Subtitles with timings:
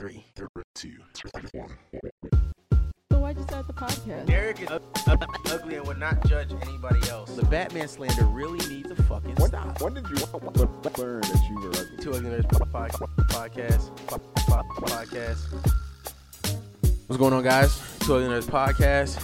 [0.00, 1.68] three, three, two, three, one.
[3.12, 4.24] So why'd you start the podcast?
[4.24, 7.36] Derek is u- u- ugly and would not judge anybody else.
[7.36, 9.78] The Batman slander really needs a fucking When, stop.
[9.82, 10.16] when did you
[10.96, 11.96] learn that you were ugly?
[12.00, 13.94] Two Ugly Nerds po- po- podcast.
[14.06, 15.52] po- po- Podcast.
[17.06, 17.78] What's going on, guys?
[18.00, 19.16] Two Ugly Nerds podcast.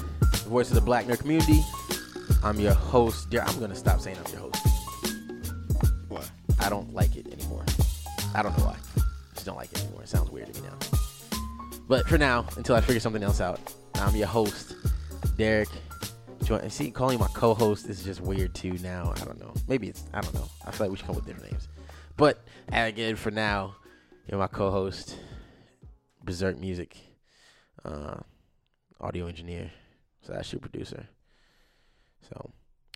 [0.43, 1.63] The voice of the Black nerd community.
[2.45, 3.31] I'm your host.
[3.31, 4.67] Der- I'm gonna stop saying I'm your host.
[6.11, 6.31] What?
[6.61, 7.65] I don't like it anymore.
[8.35, 8.77] I don't know why.
[9.33, 9.86] Just don't like it
[11.89, 13.61] But for now, until I figure something else out,
[13.95, 14.74] I'm your host,
[15.37, 15.69] Derek.
[16.42, 18.73] Join- See, calling my co-host is just weird too.
[18.78, 19.55] Now I don't know.
[19.69, 20.48] Maybe it's I don't know.
[20.64, 21.69] I feel like we should come up with different names.
[22.16, 22.42] But
[22.73, 23.77] again, for now,
[24.28, 25.16] you're my co-host,
[26.25, 26.97] Berserk Music,
[27.84, 28.19] uh,
[29.00, 29.70] audio engineer,
[30.23, 31.09] slash shoe producer.
[32.28, 32.50] So,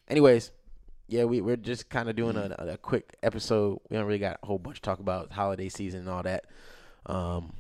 [0.09, 0.51] anyways,
[1.09, 3.81] yeah, we we're just kind of doing a, a quick episode.
[3.89, 6.45] We don't really got a whole bunch to talk about holiday season and all that.
[7.07, 7.53] Um,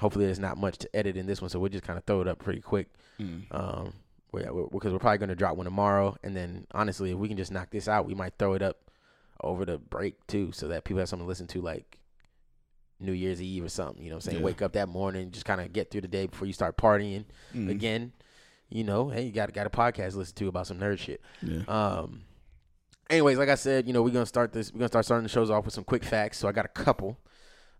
[0.00, 2.20] hopefully, there's not much to edit in this one, so we'll just kind of throw
[2.20, 2.88] it up pretty quick.
[3.20, 3.44] Mm.
[3.50, 3.92] Um,
[4.32, 7.28] we're, we're, because we're probably going to drop one tomorrow, and then honestly, if we
[7.28, 8.90] can just knock this out, we might throw it up
[9.42, 11.98] over the break too, so that people have something to listen to, like
[13.00, 14.02] New Year's Eve or something.
[14.02, 14.44] You know, what I'm saying Yeah.
[14.44, 17.24] wake up that morning, just kind of get through the day before you start partying
[17.54, 17.70] Mm.
[17.70, 18.12] again.
[18.68, 21.20] You know, hey, you got got a podcast to listen to about some nerd shit.
[21.42, 21.62] Yeah.
[21.68, 22.22] Um.
[23.08, 24.72] Anyways, like I said, you know, we're gonna start this.
[24.72, 26.38] We're gonna start starting the shows off with some quick facts.
[26.38, 27.16] So I got a couple.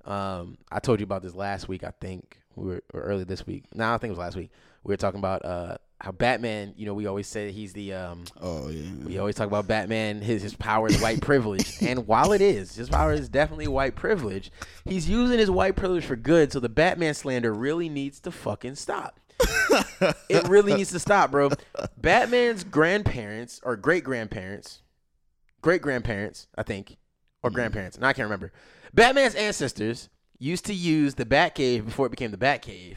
[0.07, 1.85] Um, I told you about this last week.
[1.85, 3.65] I think we were or early this week.
[3.75, 4.51] No, I think it was last week.
[4.85, 6.75] We were talking about uh how Batman.
[6.77, 8.25] You know, we always say he's the um.
[8.41, 8.91] Oh yeah.
[9.05, 10.21] We always talk about Batman.
[10.21, 13.97] His his power is white privilege, and while it is, his power is definitely white
[13.97, 14.51] privilege.
[14.85, 16.53] He's using his white privilege for good.
[16.53, 19.19] So the Batman slander really needs to fucking stop.
[20.31, 21.51] it really needs to stop, bro.
[21.99, 24.83] Batman's grandparents or great grandparents,
[25.61, 26.97] great grandparents, I think,
[27.43, 28.53] or grandparents, and I can't remember.
[28.97, 30.09] Batman's ancestors
[30.39, 32.97] used to use the Batcave before it became the Batcave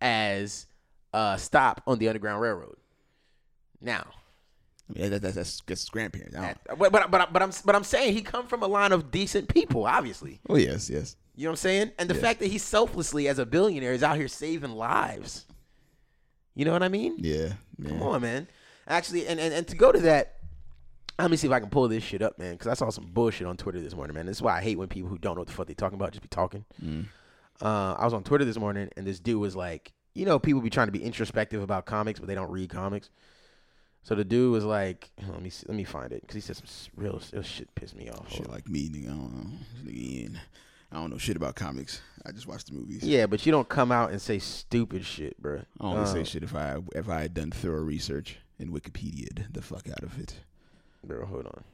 [0.00, 0.66] as
[1.14, 2.76] a stop on the Underground Railroad.
[3.80, 4.06] Now,
[4.92, 6.34] Yeah, that, that's that's that's grandparents.
[6.34, 9.10] Don't- but but but, but I'm but I'm saying he come from a line of
[9.10, 10.40] decent people, obviously.
[10.48, 11.16] Oh yes, yes.
[11.36, 11.92] You know what I'm saying?
[11.98, 12.22] And the Yes.
[12.22, 15.46] fact that he selflessly, as a billionaire, is out here saving lives.
[16.56, 17.14] You know what I mean?
[17.18, 17.52] Yeah.
[17.86, 18.48] Come on, man.
[18.88, 20.37] Actually, and, and, and to go to that,
[21.18, 22.52] let me see if I can pull this shit up, man.
[22.52, 24.26] Because I saw some bullshit on Twitter this morning, man.
[24.26, 25.96] This is why I hate when people who don't know what the fuck they talking
[25.98, 26.64] about just be talking.
[26.84, 27.06] Mm.
[27.60, 30.60] Uh, I was on Twitter this morning, and this dude was like, you know, people
[30.60, 33.10] be trying to be introspective about comics, but they don't read comics.
[34.04, 36.56] So the dude was like, let me see, let me find it because he said
[36.56, 38.32] some real, real shit pissed me off.
[38.32, 39.06] Shit like me, nigga.
[39.06, 39.34] I don't
[39.84, 40.38] know.
[40.90, 42.00] I don't know shit about comics.
[42.24, 43.02] I just watch the movies.
[43.02, 45.60] Yeah, but you don't come out and say stupid shit, bro.
[45.80, 49.52] I only say Uh, shit if I if I had done thorough research and Wikipedia
[49.52, 50.36] the fuck out of it.
[51.04, 51.64] Bro, hold on,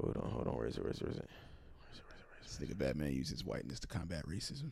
[0.00, 0.56] hold on, hold on.
[0.56, 0.82] Where is it?
[0.82, 1.04] Where is it?
[1.04, 1.28] Where is it?
[1.28, 2.04] Where is it?
[2.04, 2.26] Where is it?
[2.28, 2.60] Where is it?
[2.60, 4.70] This nigga Batman uses whiteness to combat racism.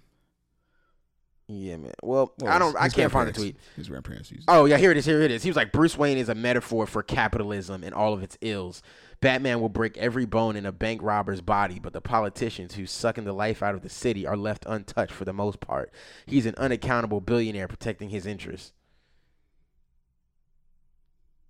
[1.47, 1.93] Yeah, man.
[2.03, 2.75] Well, Well, I don't.
[2.81, 3.57] I can't find the tweet.
[3.77, 4.45] His grandparents used.
[4.49, 5.05] Oh yeah, here it is.
[5.05, 5.43] Here it is.
[5.43, 8.81] He was like Bruce Wayne is a metaphor for capitalism and all of its ills.
[9.21, 13.25] Batman will break every bone in a bank robber's body, but the politicians who sucking
[13.25, 15.93] the life out of the city are left untouched for the most part.
[16.27, 18.73] He's an unaccountable billionaire protecting his interests.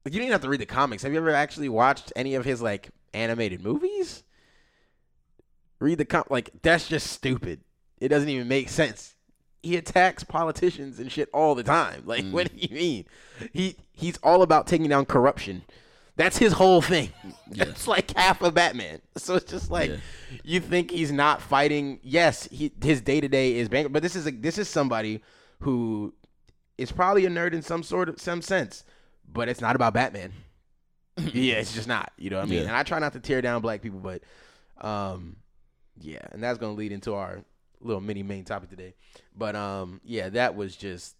[0.04, 1.02] Like, you didn't have to read the comics.
[1.02, 4.22] Have you ever actually watched any of his like animated movies?
[5.80, 7.60] Read the com like that's just stupid.
[8.00, 9.14] It doesn't even make sense.
[9.62, 12.02] He attacks politicians and shit all the time.
[12.06, 13.04] Like, what do you mean?
[13.52, 15.62] He he's all about taking down corruption.
[16.16, 17.10] That's his whole thing.
[17.50, 19.00] It's like half of Batman.
[19.16, 19.96] So it's just like Yeah.
[20.42, 21.98] you think he's not fighting.
[22.02, 25.22] Yes, he his day to day is bank, but this is a this is somebody
[25.60, 26.14] who
[26.78, 28.84] is probably a nerd in some sort of some sense,
[29.34, 30.32] but it's not about Batman.
[31.18, 32.12] yeah, it's just not.
[32.16, 32.62] You know what I mean?
[32.62, 32.68] Yeah.
[32.68, 34.22] And I try not to tear down black people, but
[34.80, 35.36] um,
[36.00, 37.44] yeah, and that's gonna lead into our
[37.80, 38.94] little mini main topic today.
[39.36, 41.16] But um, yeah, that was just.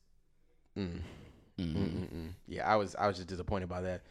[0.79, 1.01] Mm,
[1.59, 2.29] mm, mm, mm.
[2.49, 4.03] Yeah, I was I was just disappointed by that.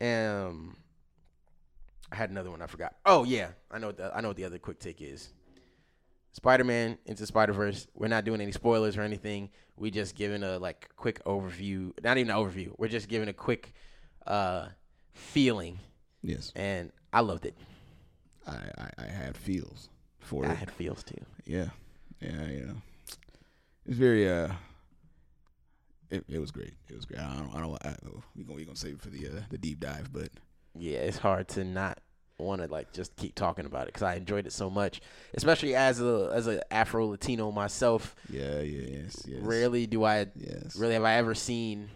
[0.00, 0.76] Um,
[2.12, 2.94] I had another one I forgot.
[3.06, 5.30] Oh yeah, I know what the, I know what the other quick take is.
[6.32, 7.86] Spider-Man into Spider-Verse.
[7.94, 9.48] We're not doing any spoilers or anything.
[9.76, 11.92] We just giving a like quick overview.
[12.02, 12.72] Not even an overview.
[12.78, 13.72] We're just giving a quick
[14.26, 14.68] uh
[15.12, 15.78] feeling,
[16.22, 17.56] Yes, and I loved it.
[18.46, 19.88] I, I I had feels
[20.18, 20.50] for I it.
[20.52, 21.20] I had feels too.
[21.44, 21.68] Yeah,
[22.20, 22.76] yeah, you know,
[23.86, 24.52] it's very uh,
[26.10, 26.74] it, it was great.
[26.88, 27.20] It was great.
[27.20, 27.94] I don't, I don't, I,
[28.34, 30.28] we gonna we gonna save it for the uh, the deep dive, but
[30.74, 31.98] yeah, it's hard to not
[32.38, 35.00] want to like just keep talking about it because I enjoyed it so much,
[35.34, 38.14] especially as a as a Afro Latino myself.
[38.30, 41.88] yeah, yeah, yes, yes, Rarely do I yes, really have I ever seen.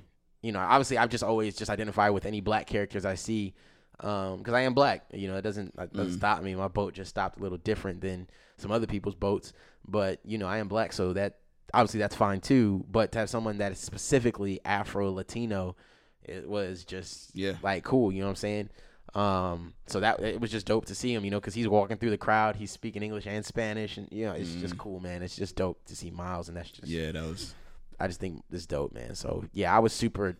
[0.42, 3.54] You know, obviously I've just always just identified with any black characters I see.
[4.02, 5.04] Um, because I am black.
[5.12, 6.18] You know, it doesn't that doesn't mm.
[6.18, 6.54] stop me.
[6.54, 9.52] My boat just stopped a little different than some other people's boats,
[9.86, 11.36] but you know, I am black, so that
[11.74, 12.86] obviously that's fine too.
[12.90, 15.76] But to have someone that is specifically Afro Latino,
[16.24, 17.54] it was just Yeah.
[17.62, 18.10] like cool.
[18.10, 18.70] You know what I'm saying?
[19.14, 21.96] Um, so that it was just dope to see him, you know, because he's walking
[21.96, 25.22] through the crowd, he's speaking English and Spanish, and you know, it's just cool, man.
[25.22, 27.54] It's just dope to see Miles, and that's just Yeah, that was.
[27.98, 29.14] I just think this dope, man.
[29.14, 30.36] So yeah, I was super.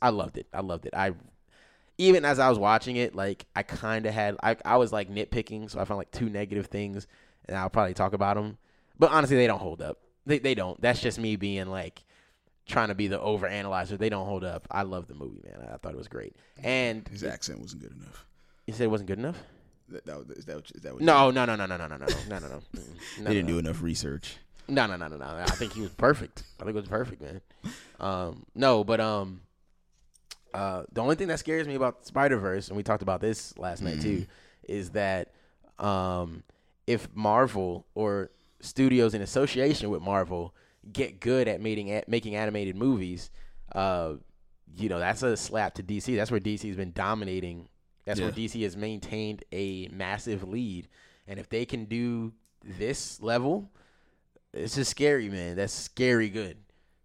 [0.00, 0.46] I loved it.
[0.52, 0.94] I loved it.
[0.94, 1.12] I
[1.98, 4.36] even as I was watching it, like I kind of had.
[4.42, 7.06] I I was like nitpicking, so I found like two negative things,
[7.46, 8.58] and I'll probably talk about them.
[8.98, 9.98] But honestly, they don't hold up.
[10.26, 10.80] They they don't.
[10.80, 12.04] That's just me being like
[12.66, 13.96] trying to be the over analyzer.
[13.96, 14.66] They don't hold up.
[14.70, 15.68] I love the movie, man.
[15.72, 16.34] I thought it was great.
[16.62, 18.26] And His accent wasn't good enough.
[18.66, 19.42] you said it wasn't good enough.
[19.88, 22.06] That, that, is that, is that what No, no, no, no, no, no, no, no,
[22.28, 22.60] no, no, no.
[22.76, 23.52] Mm, They didn't no.
[23.52, 24.38] do enough research.
[24.68, 25.24] No, no, no, no, no.
[25.24, 26.42] I think he was perfect.
[26.60, 27.40] I think it was perfect, man.
[28.00, 29.42] Um, no, but um,
[30.52, 33.56] uh, the only thing that scares me about Spider Verse, and we talked about this
[33.58, 34.26] last night too,
[34.64, 35.30] is that
[35.78, 36.42] um,
[36.88, 38.30] if Marvel or
[38.60, 40.52] studios in association with Marvel
[40.92, 43.30] get good at making at making animated movies,
[43.74, 44.14] uh,
[44.76, 46.16] you know that's a slap to DC.
[46.16, 47.68] That's where DC's been dominating.
[48.04, 50.88] That's where DC has maintained a massive lead,
[51.26, 52.32] and if they can do
[52.64, 53.70] this level,
[54.52, 55.56] it's just scary, man.
[55.56, 56.56] That's scary good,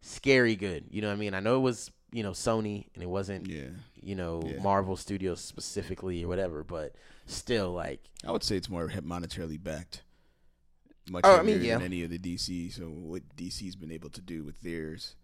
[0.01, 0.85] scary good.
[0.91, 1.33] You know what I mean?
[1.33, 3.69] I know it was you know Sony and it wasn't Yeah.
[4.01, 4.61] you know Yeah.
[4.61, 6.95] Marvel Studios specifically or whatever, but
[7.25, 10.03] still like I would say it's more monetarily backed.
[11.09, 11.75] Much Oh, I mean, yeah.
[11.77, 12.71] than any of the DC.
[12.73, 15.15] So what DC's been able to do with theirs,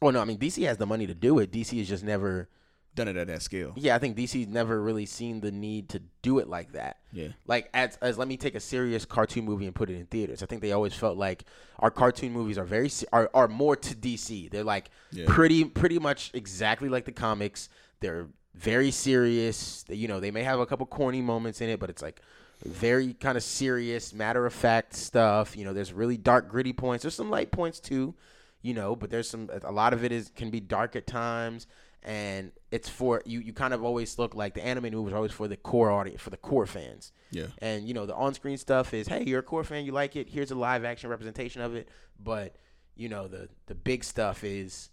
[0.00, 1.52] well, no, I mean DC has the money to do it.
[1.52, 2.48] DC has just never
[2.94, 3.72] done it at that scale.
[3.76, 6.98] yeah, I think DC's never really seen the need to do it like that.
[7.12, 7.28] Yeah.
[7.46, 10.42] Like as, as let me take a serious cartoon movie and put it in theaters.
[10.42, 11.44] I think they always felt like
[11.78, 14.50] our cartoon movies are very are are more to DC.
[14.50, 15.24] They're like Yeah.
[15.28, 17.68] pretty pretty much exactly like the comics.
[18.00, 19.84] They're very serious.
[19.88, 22.20] You know, they may have a couple corny moments in it, but it's like
[22.64, 25.56] very kind of serious, matter of fact stuff.
[25.56, 27.02] You know, there's really dark, gritty points.
[27.02, 28.14] There's some light points too,
[28.62, 31.66] you know, but there's some a lot of it is can be dark at times.
[32.04, 33.38] And it's for you.
[33.38, 36.20] You kind of always look like the animated movies are always for the core audience,
[36.20, 37.12] for the core fans.
[37.30, 37.46] Yeah.
[37.58, 40.28] And you know, the on-screen stuff is, hey, you're a core fan, you like it.
[40.28, 41.88] Here's a live-action representation of it.
[42.18, 42.56] But
[42.96, 44.90] you know, the the big stuff is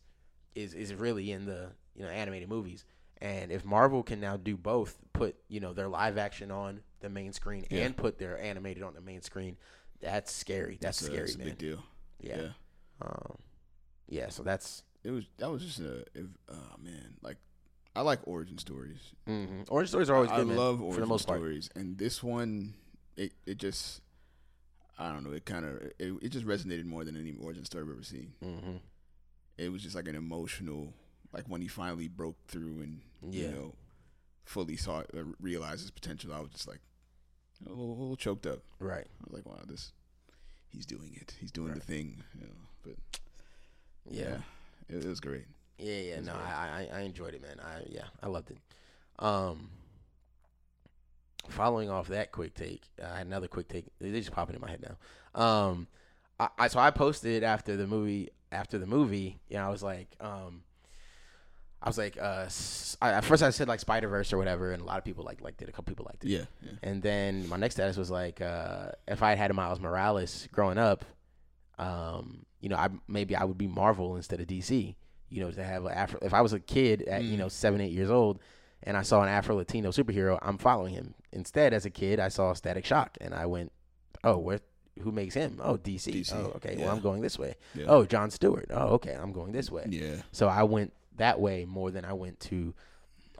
[0.53, 2.85] is is really in the you know animated movies.
[3.21, 7.09] And if Marvel can now do both, put you know their live action on the
[7.09, 7.85] main screen Yeah.
[7.85, 9.57] and put their animated on the main screen,
[9.99, 10.77] that's scary.
[10.81, 11.83] That's, So scary, that's a big deal.
[12.21, 12.37] Yeah.
[12.41, 12.47] yeah.
[13.01, 13.37] Um,
[14.07, 14.29] yeah.
[14.29, 17.37] So that's It was that was just a if, oh man like
[17.95, 18.99] I like origin stories.
[19.27, 19.63] mm-hmm.
[19.69, 21.39] origin stories are always I good, man, love origin for the most part.
[21.39, 22.73] stories, and this one
[23.17, 24.01] it it just
[24.97, 27.83] I don't know it kind of it, it just resonated more than any origin story
[27.83, 28.33] I've ever seen.
[28.43, 28.77] Mm-hmm.
[29.57, 30.93] It was just like an emotional
[31.33, 33.47] like when he finally broke through and Yeah.
[33.47, 33.73] you know
[34.45, 36.33] fully saw uh, realized his potential.
[36.33, 36.79] I was just like
[37.65, 38.59] a little, a little choked up.
[38.79, 39.05] Right.
[39.05, 39.91] I was like, wow, this
[40.69, 41.35] he's doing it.
[41.39, 42.23] He's doing the thing.
[42.35, 42.53] You know,
[42.83, 42.95] but
[44.09, 44.37] Yeah.
[44.89, 45.45] yeah, it, it was great.
[45.77, 46.45] Yeah, yeah, no, great.
[46.45, 47.59] I, I I enjoyed it, man.
[47.59, 48.57] I yeah, I loved it.
[49.19, 49.69] Um,
[51.49, 53.85] following off that quick take, I had another quick take.
[53.99, 55.41] They just popping in my head now.
[55.41, 55.87] Um,
[56.39, 58.29] I, I so I posted after the movie.
[58.51, 60.63] After the movie, you know, I was like, um,
[61.81, 62.47] I was like, uh,
[63.01, 65.23] I, at first I said like Spider Verse or whatever, and a lot of people
[65.23, 65.69] like liked it.
[65.69, 66.29] A couple people liked it.
[66.29, 66.71] Yeah, yeah.
[66.83, 70.77] And then my next status was like, uh, if I had had Miles Morales growing
[70.77, 71.05] up,
[71.77, 74.95] um, you know, I maybe I would be Marvel instead of DC.
[75.29, 76.19] You know, to have a Afro.
[76.23, 77.39] If I was a kid at you Mm.
[77.39, 78.39] know seven, eight years old,
[78.83, 81.13] and I saw an Afro Latino superhero, I'm following him.
[81.31, 83.71] Instead, as a kid, I saw Static Shock, and I went,
[84.23, 84.59] oh, where?
[85.01, 85.61] Who makes him?
[85.63, 86.11] Oh, DC.
[86.11, 86.75] DC, Oh, okay.
[86.77, 86.85] yeah.
[86.85, 87.55] Well, I'm going this way.
[87.73, 87.85] Yeah.
[87.87, 88.65] Oh, John Stewart.
[88.71, 89.13] Oh, okay.
[89.13, 89.85] I'm going this way.
[89.87, 92.73] Yeah, So I went that way more than I went to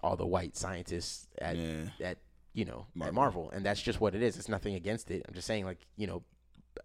[0.02, 1.84] all the white scientists at yeah.
[2.02, 2.18] at
[2.54, 3.08] you know Marvel.
[3.08, 4.38] at Marvel, and that's just what it is.
[4.38, 5.26] It's nothing against it.
[5.28, 6.24] I'm just saying, like you know,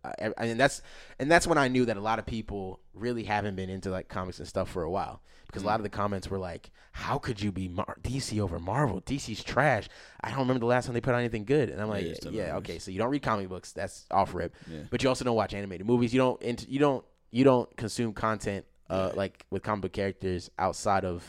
[0.05, 0.83] I, I mean that's
[1.19, 4.09] and that's when I knew that a lot of people really haven't been into like
[4.09, 7.19] comics and stuff for a while because a lot of the comments were like, "How
[7.19, 9.01] could you be Mar- DC over Marvel?
[9.01, 9.89] DC's trash."
[10.23, 12.31] I don't remember the last time they put out anything good, and I'm like, Yeah,
[12.31, 13.73] "Yeah, okay." So you don't read comic books.
[13.73, 14.81] That's off rip, Yeah.
[14.91, 16.13] but you also don't watch animated movies.
[16.13, 19.17] You don't you don't you don't consume content uh, Yeah.
[19.19, 21.23] like with comic book characters outside of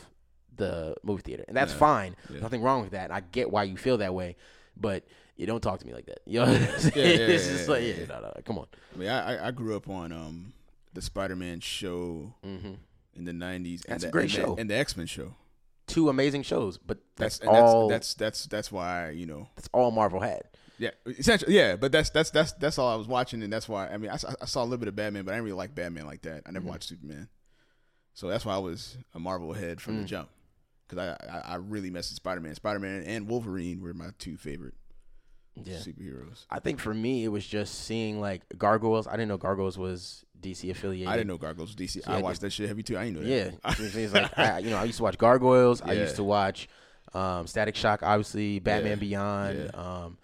[0.55, 1.77] the movie theater, and that's Yeah.
[1.79, 2.15] fine.
[2.29, 2.39] Yeah.
[2.39, 3.11] Nothing wrong with that.
[3.11, 4.35] I get why you feel that way,
[4.77, 6.19] but you don't talk to me like that.
[6.25, 6.91] You know, what I'm saying?
[6.95, 8.67] Yeah, yeah, it's just like, yeah, no, no, come on.
[8.93, 10.53] I mean, I I- grew up on um
[10.93, 12.73] the Spider-Man show hmm
[13.15, 13.83] in the '90s.
[13.85, 14.55] That's a great and show.
[14.55, 15.35] The, and the X-Men show.
[15.87, 17.87] Two amazing shows, but that's, and all.
[17.87, 19.49] That's, that's that's that's why you know.
[19.55, 20.41] that's all Marvel had.
[20.77, 21.55] Yeah, essentially.
[21.55, 23.87] Yeah, but that's that's that's that's all I was watching, and that's why.
[23.87, 25.57] I mean, I, saw- I saw a little bit of Batman, but I didn't really
[25.57, 26.41] like Batman like that.
[26.45, 26.69] I never Mhm.
[26.69, 27.29] watched Superman,
[28.15, 30.07] so that's why I was a Marvel head from the Mm.
[30.07, 30.29] jump.
[30.87, 32.55] because I, I I really messed with Spider Man.
[32.55, 34.73] Spider Man and Wolverine were my two favorite
[35.63, 35.75] Yeah.
[35.77, 36.45] superheroes.
[36.49, 39.07] I think for me, it was just seeing like Gargoyles.
[39.07, 41.07] I didn't know Gargoyles was DC affiliated.
[41.07, 42.01] I didn't know Gargoyles was DC.
[42.07, 42.97] Yeah, I watched that shit heavy too.
[42.97, 45.81] I didn't know Yeah, it's like I, you know, I used to watch Gargoyles.
[45.81, 46.67] I used to watch
[47.13, 50.17] um, Static Shock, obviously Batman Yeah, Beyond, um,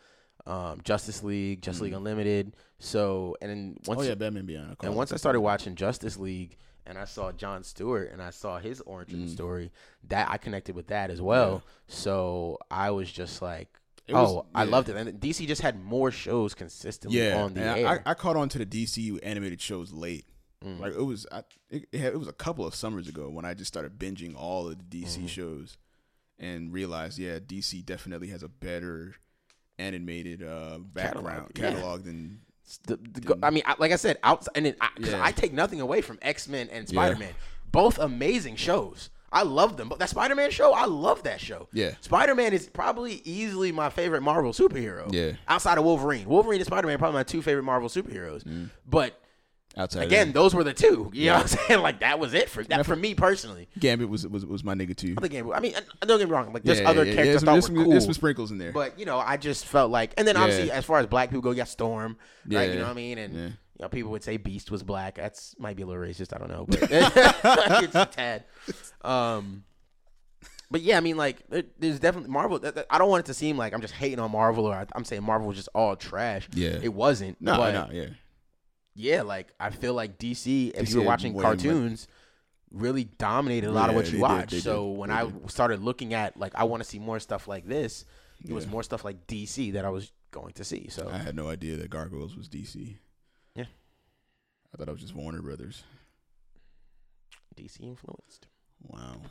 [0.46, 2.56] um, Justice League, Justice League Unlimited.
[2.80, 4.76] So and then once oh yeah, Batman Beyond.
[4.84, 8.60] and once I started watching Justice League and I saw John Stewart and I saw
[8.60, 9.30] his origin Mm.
[9.30, 9.72] story,
[10.08, 11.64] that I connected with that as well.
[11.88, 13.70] So I was just like,
[14.08, 14.70] It was- oh, I yeah.
[14.72, 14.96] loved it.
[14.96, 18.04] And DC just had more shows consistently yeah, on the air.
[18.06, 20.26] I, I caught on to the DC animated shows late.
[20.66, 20.80] Mm.
[20.80, 23.68] Like it was, I, it, it, was a couple of summers ago when I just
[23.70, 25.26] started binging all of the DC Mm-hmm.
[25.28, 25.78] shows,
[26.40, 29.16] and realized, yeah, DC definitely has a better
[29.80, 31.70] animated uh, background Catalog, yeah.
[31.70, 32.42] catalog than
[32.80, 35.24] the, the, I mean, I, like I said, outside, and then I, 'cause Yeah.
[35.24, 37.34] I take nothing away from X Men and Spider Man.
[37.72, 39.10] Both amazing shows.
[39.34, 39.88] I love them.
[39.88, 41.70] But that Spider Man show, I love that show.
[41.72, 41.92] Yeah.
[42.02, 45.12] Spider Man is probably easily my favorite Marvel superhero.
[45.14, 45.34] Yeah.
[45.48, 46.28] Outside of Wolverine.
[46.28, 48.44] Wolverine and Spider Man probably my two favorite Marvel superheroes.
[48.44, 48.70] Mm.
[48.90, 49.18] But
[49.78, 50.04] outside.
[50.04, 51.10] again, of those were the two.
[51.14, 51.82] You know what I'm saying?
[51.84, 53.68] Like that was it for that for me personally.
[53.80, 55.16] Gambit was was was my nigga too.
[55.18, 56.54] Other game, I mean, uh, don't get me wrong.
[56.54, 58.02] Like there's Yeah, other yeah, yeah, characters There's I some, thought there's some, cool.
[58.02, 58.72] some sprinkles in there.
[58.72, 60.42] But you know, I just felt like, and then Yeah.
[60.44, 62.70] obviously, as far as black people go, you got Storm, right?
[62.70, 63.18] You know what I mean?
[63.18, 63.42] And Yeah.
[63.46, 65.16] you know, people would say Beast was black.
[65.16, 66.36] That's might be a little racist.
[66.36, 68.44] I don't know, but it's a tad.
[69.04, 69.64] Um,
[70.70, 71.44] but yeah, I mean, like,
[71.80, 72.60] there's definitely Marvel.
[72.90, 75.22] I don't want it to seem like I'm just hating on Marvel or I'm saying
[75.24, 76.48] Marvel was just all trash.
[76.54, 76.80] Yeah.
[76.82, 77.42] it wasn't.
[77.42, 78.06] no, but no, yeah.
[78.96, 82.08] Yeah, like I feel like DC, if DC you were watching cartoons,
[82.72, 84.54] really dominated a lot of what you watch.
[84.54, 85.52] so did, when they I did.
[85.52, 88.06] started looking at like I want to see more stuff like this,
[88.48, 90.88] it was more stuff like DC that I was going to see.
[90.90, 92.96] So I had no idea that Gargoyles was DC.
[93.56, 93.66] Yeah.
[94.74, 95.84] I thought it was just Warner Brothers.
[97.56, 98.48] DC influenced.
[98.88, 99.22] Wow.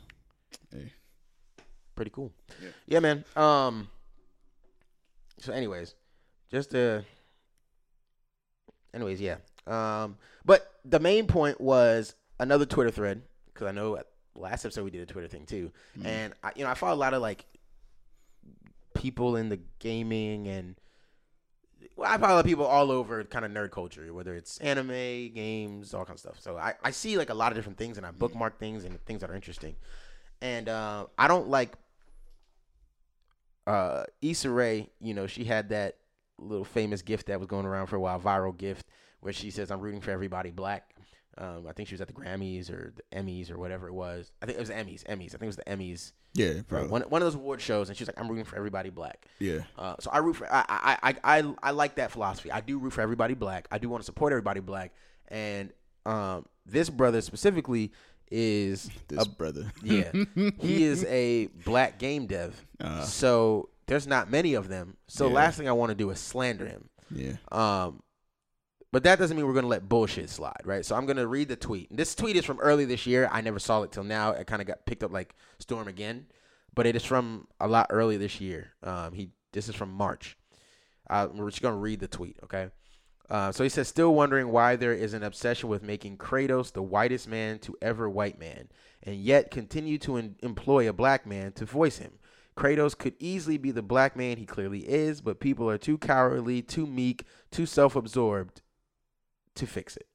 [0.71, 0.93] Hey.
[1.95, 2.31] Pretty cool.
[2.61, 2.69] Yeah.
[2.87, 3.25] Yeah, man.
[3.35, 3.89] Um.
[5.39, 5.95] So, anyways,
[6.51, 7.01] just uh.
[8.93, 9.37] Anyways, yeah.
[9.67, 10.17] Um.
[10.45, 13.21] But the main point was another Twitter thread
[13.53, 14.01] because I know
[14.35, 16.05] last episode we did a Twitter thing too, Mhm.
[16.05, 17.45] and I, you know, I follow a lot of like
[18.93, 20.75] people in the gaming and.
[21.97, 24.87] Well, I follow people all over kind of nerd culture, whether it's anime,
[25.33, 26.39] games, all kinds of stuff.
[26.41, 29.03] So I, I see like a lot of different things and I bookmark things and
[29.05, 29.75] things that are interesting.
[30.41, 31.73] And uh, I don't like
[33.67, 35.97] uh Issa Rae, you know, she had that
[36.37, 38.87] little famous gift that was going around for a while, viral gift,
[39.21, 40.93] where she says, I'm rooting for everybody black.
[41.37, 44.31] Um, I think she was at the Grammys or the Emmys or whatever it was.
[44.41, 45.03] I think it was the Emmys.
[45.05, 45.27] Emmys.
[45.33, 46.11] I think it was the Emmys.
[46.33, 46.89] Yeah, probably.
[46.89, 49.25] One, one of those award shows, and she's like, I'm rooting for everybody black.
[49.39, 49.59] yeah.
[49.77, 52.51] Uh, so I root for I, I I I I like that philosophy.
[52.51, 53.67] I do root for everybody black.
[53.71, 54.93] I do want to support everybody black.
[55.29, 55.71] And
[56.05, 57.91] um, this brother specifically
[58.29, 59.71] is This a brother.
[59.83, 60.11] yeah,
[60.59, 62.59] he is a black game dev.
[62.79, 64.97] Uh, so there's not many of them.
[65.07, 65.33] So Yeah.
[65.35, 66.89] last thing I want to do is slander him.
[67.09, 67.33] yeah.
[67.51, 68.01] Um,
[68.91, 70.85] but that doesn't mean we're gonna let bullshit slide, right?
[70.85, 71.95] So I'm gonna read the tweet.
[71.95, 73.29] This tweet is from early this year.
[73.31, 74.31] I never saw it till now.
[74.31, 76.25] It kind of got picked up like Storm again,
[76.73, 78.73] but it is from a lot early this year.
[78.83, 80.37] Um, he this is from March.
[81.09, 82.69] Uh, we're just gonna read the tweet, okay?
[83.29, 86.83] Uh, so he says, still wondering why there is an obsession with making Kratos the
[86.83, 88.67] whitest man to ever white man,
[89.03, 92.11] and yet continue to en- employ a black man to voice him.
[92.57, 96.61] Kratos could easily be the black man he clearly is, but people are too cowardly,
[96.61, 98.60] too meek, too self absorbed
[99.55, 100.07] to fix it.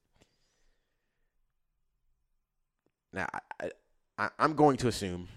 [3.13, 3.27] Now,
[3.61, 3.71] I,
[4.17, 5.27] I, I'm going to assume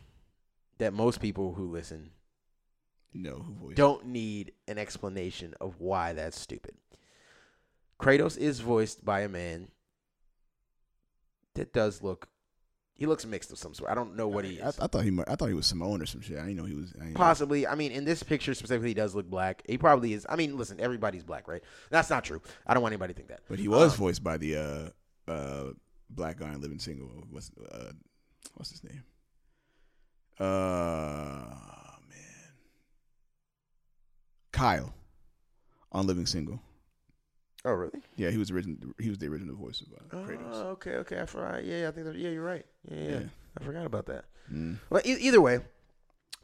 [0.79, 2.11] that most people who listen
[3.13, 3.77] No, who voiced?
[3.77, 6.75] don't need an explanation of why that's stupid.
[8.01, 9.69] Kratos is voiced by a man
[11.55, 12.30] that does look.
[13.01, 13.91] He looks mixed of some sort.
[13.91, 14.79] I don't know what he I, is.
[14.79, 15.19] I thought he.
[15.27, 16.37] I thought he was Samoan or some shit.
[16.37, 16.93] I didn't know he was.
[16.97, 17.17] I didn't know.
[17.17, 17.67] Possibly.
[17.67, 19.63] I mean, in this picture specifically, he does look black.
[19.67, 20.27] He probably is.
[20.29, 21.63] I mean, listen, everybody's black, right?
[21.89, 22.43] That's not true.
[22.67, 23.41] I don't want anybody to think that.
[23.49, 24.93] But he was Um, voiced by the
[25.27, 25.65] uh, uh,
[26.11, 27.09] black guy in Living Single.
[27.31, 27.93] What's uh,
[28.57, 29.03] what's his name?
[30.39, 31.47] Uh,
[32.07, 32.53] man,
[34.53, 34.93] Kyle
[35.91, 36.61] on Living Single.
[37.65, 38.01] Oh, really?
[38.17, 38.77] Yeah, he was original.
[38.99, 41.21] He was the original voice of uh, Oh, okay, okay.
[41.21, 41.65] I forgot.
[41.65, 42.07] Yeah, I think.
[42.07, 42.65] That, yeah, you're right.
[42.91, 43.21] Yeah, yeah, Yeah.
[43.61, 44.25] I forgot about that.
[44.53, 44.79] Mm.
[44.89, 45.61] Well, e- either way,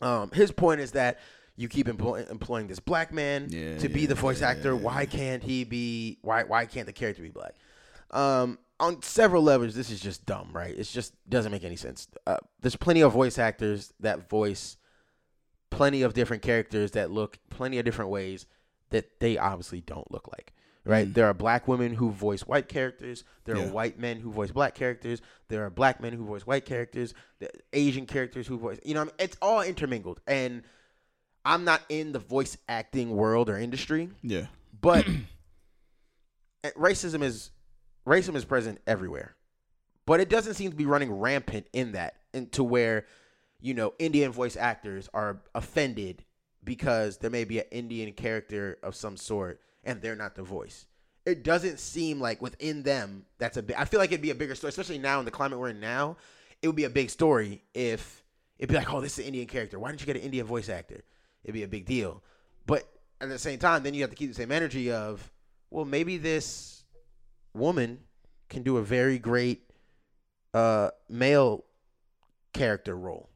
[0.02, 1.18] um, his point is that
[1.56, 4.76] you keep employ- employing this black man Yeah, to be yeah, the voice actor.
[4.76, 6.18] Why can't he be?
[6.22, 7.54] Why why can't the character be black?
[8.10, 10.76] Um, on several levels, this is just dumb, right?
[10.76, 12.08] It just doesn't make any sense.
[12.26, 14.76] Uh, there's plenty of voice actors that voice
[15.70, 18.46] plenty of different characters that look plenty of different ways
[18.90, 20.52] that they obviously don't look like.
[20.86, 21.08] Right?
[21.08, 21.14] Mm.
[21.14, 23.24] There are black women who voice white characters.
[23.44, 23.66] There Yeah.
[23.68, 25.20] are white men who voice black characters.
[25.48, 27.12] There are black men who voice white characters.
[27.40, 29.14] The Asian characters who voice, you know, I mean?
[29.18, 30.20] it's all intermingled.
[30.26, 30.62] And
[31.44, 34.46] I'm not in the voice acting world or industry, Yeah.
[34.80, 35.06] but
[36.64, 37.50] eh, racism is
[38.06, 39.34] racism is present everywhere.
[40.06, 43.06] But it doesn't seem to be running rampant in that, into where,
[43.60, 46.24] you know, Indian voice actors are offended
[46.62, 50.84] because there may be an Indian character of some sort and they're not the voice.
[51.24, 53.76] It doesn't seem like within them that's a big.
[53.76, 55.80] I feel like it'd be a bigger story, especially now in the climate we're in
[55.80, 56.18] now.
[56.60, 58.22] It would be a big story if
[58.58, 59.78] it'd be like, oh, this is an Indian character.
[59.78, 61.02] Why didn't you get an Indian voice actor?
[61.42, 62.22] It'd be a big deal.
[62.66, 62.84] But
[63.20, 65.30] at the same time, then you have to keep the same energy of,
[65.70, 66.84] well, maybe this
[67.54, 68.00] woman
[68.48, 69.62] can do a very great
[70.54, 71.64] uh, male
[72.52, 73.28] character role.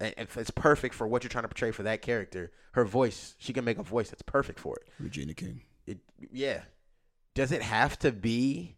[0.00, 3.64] It's perfect for what you're trying to portray for that character, her voice, she can
[3.64, 4.88] make a voice that's perfect for it.
[5.00, 5.62] Regina King.
[5.86, 5.98] It
[6.32, 6.62] yeah.
[7.34, 8.76] Does it have to be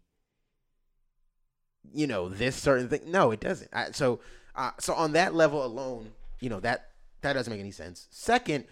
[1.93, 3.03] you know, this certain thing?
[3.07, 3.71] No, it doesn't.
[3.73, 4.21] I, so
[4.55, 6.91] uh, so on that level alone, you know, that
[7.23, 8.07] that doesn't make any sense.
[8.11, 8.65] Second,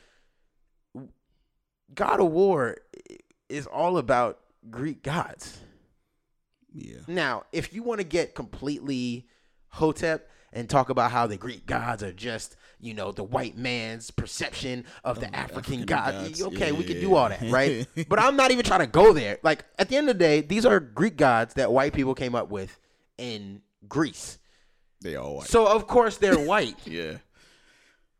[1.95, 2.79] God of War
[3.49, 5.59] is all about Greek gods.
[6.73, 6.99] Yeah.
[7.07, 9.27] Now, if you want to get completely
[9.69, 14.11] hotep and talk about how the Greek gods are just, you know, the white man's
[14.11, 16.43] perception of the the African, African god, gods.
[16.43, 17.03] okay, we can Yeah.
[17.03, 17.87] do all that, right?
[18.09, 19.39] but I'm not even trying to go there.
[19.43, 22.35] Like at the end of the day, these are Greek gods that white people came
[22.35, 22.79] up with
[23.19, 24.39] in Greece.
[25.03, 25.49] They all white.
[25.49, 26.77] So of course they're white.
[26.87, 27.19] yeah.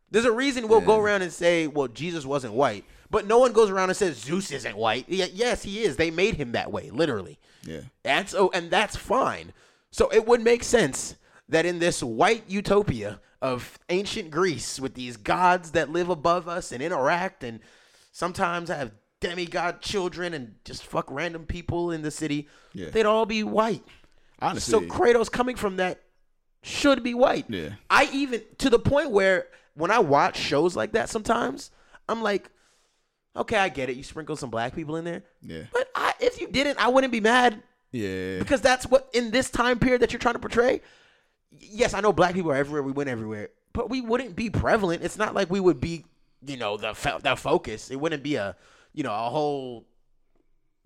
[0.09, 3.51] There's a reason we'll go around and say, well, Jesus wasn't white, but no one
[3.51, 5.03] goes around and says Zeus isn't white.
[5.09, 5.97] Yes, he is.
[5.97, 7.39] They made him that way, literally.
[7.63, 7.81] Yeah.
[8.03, 9.51] That's oh, and that's fine.
[9.91, 11.15] So it would make sense
[11.49, 16.71] that in this white utopia of ancient Greece with these gods that live above us
[16.71, 17.59] and interact and
[18.11, 22.89] sometimes have demigod children and just fuck random people in the city, Yeah.
[22.89, 23.83] they'd all be white.
[24.39, 24.71] Honestly.
[24.71, 26.01] So Kratos coming from that
[26.63, 27.45] should be white.
[27.49, 27.69] Yeah.
[27.89, 31.71] I even to the point where when I watch shows like that sometimes,
[32.09, 32.49] I'm like,
[33.35, 33.95] okay, I get it.
[33.95, 35.23] You sprinkle some black people in there.
[35.41, 35.63] Yeah.
[35.71, 37.61] But I, if you didn't, I wouldn't be mad
[37.91, 38.39] Yeah.
[38.39, 40.81] because that's what in this time period that you're trying to portray.
[41.59, 42.83] Yes, I know black people are everywhere.
[42.83, 45.03] We went everywhere, but we wouldn't be prevalent.
[45.03, 46.05] It's not like we would be,
[46.45, 47.89] you know, the fo- the focus.
[47.89, 48.55] It wouldn't be a,
[48.93, 49.85] you know, a whole,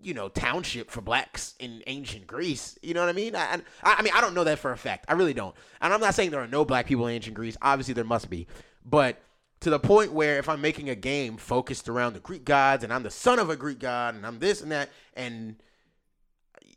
[0.02, 2.78] you know, township for blacks in ancient Greece.
[2.82, 3.36] You know what I mean?
[3.36, 5.06] I, I, I mean, I don't know that for a fact.
[5.08, 5.56] I really don't.
[5.82, 7.58] And I'm not saying there are no black people in ancient Greece.
[7.62, 8.48] Obviously, there must be,
[8.86, 9.22] but
[9.62, 12.92] to the point where if I'm making a game focused around the Greek gods and
[12.92, 15.56] I'm the son of a Greek god and I'm this and that and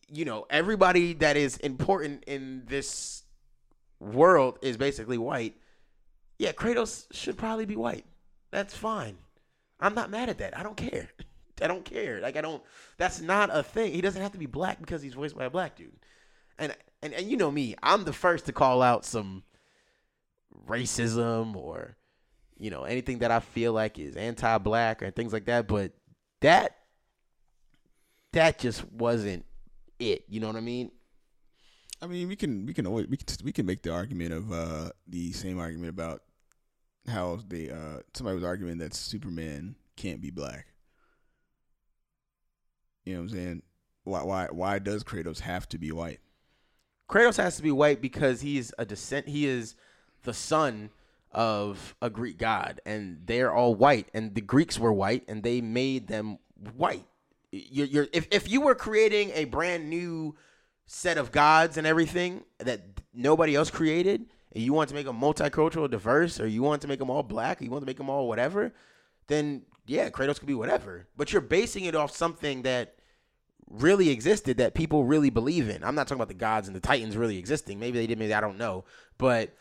[0.08, 3.23] you know, everybody that is important in this
[4.04, 5.54] world is basically white.
[6.38, 8.04] Yeah, Kratos should probably be white.
[8.50, 9.16] That's fine.
[9.80, 10.56] I'm not mad at that.
[10.56, 11.08] I don't care.
[11.62, 12.20] I don't care.
[12.20, 12.62] Like I don't
[12.98, 13.92] that's not a thing.
[13.92, 15.92] He doesn't have to be black because he's voiced by a black dude.
[16.58, 19.44] And and, and you know me, I'm the first to call out some
[20.68, 21.96] racism or
[22.58, 25.92] you know, anything that I feel like is anti-black or things like that, but
[26.40, 26.76] that
[28.32, 29.44] that just wasn't
[29.98, 30.24] it.
[30.28, 30.90] You know what I mean?
[32.04, 34.52] I mean, we can we can always we can we can make the argument of
[34.52, 36.20] uh the same argument about
[37.08, 40.66] how they uh somebody was arguing that Superman can't be black.
[43.06, 43.62] You know what I'm saying?
[44.04, 46.20] Why why why does Kratos have to be white?
[47.08, 49.28] Kratos has to be white because he's a descent.
[49.28, 49.74] He is
[50.24, 50.90] the son
[51.32, 54.08] of a Greek god, and they're all white.
[54.12, 56.38] And the Greeks were white, and they made them
[56.76, 57.06] white.
[57.50, 60.36] You're, you're if if you were creating a brand new
[60.86, 65.20] set of gods and everything that nobody else created, and you want to make them
[65.20, 67.96] multicultural, diverse, or you want to make them all black, or you want to make
[67.96, 68.72] them all whatever,
[69.26, 71.06] then yeah, Kratos could be whatever.
[71.16, 72.96] But you're basing it off something that
[73.68, 75.82] really existed that people really believe in.
[75.82, 77.78] I'm not talking about the gods and the titans really existing.
[77.78, 78.84] Maybe they did, maybe I don't know.
[79.18, 79.54] But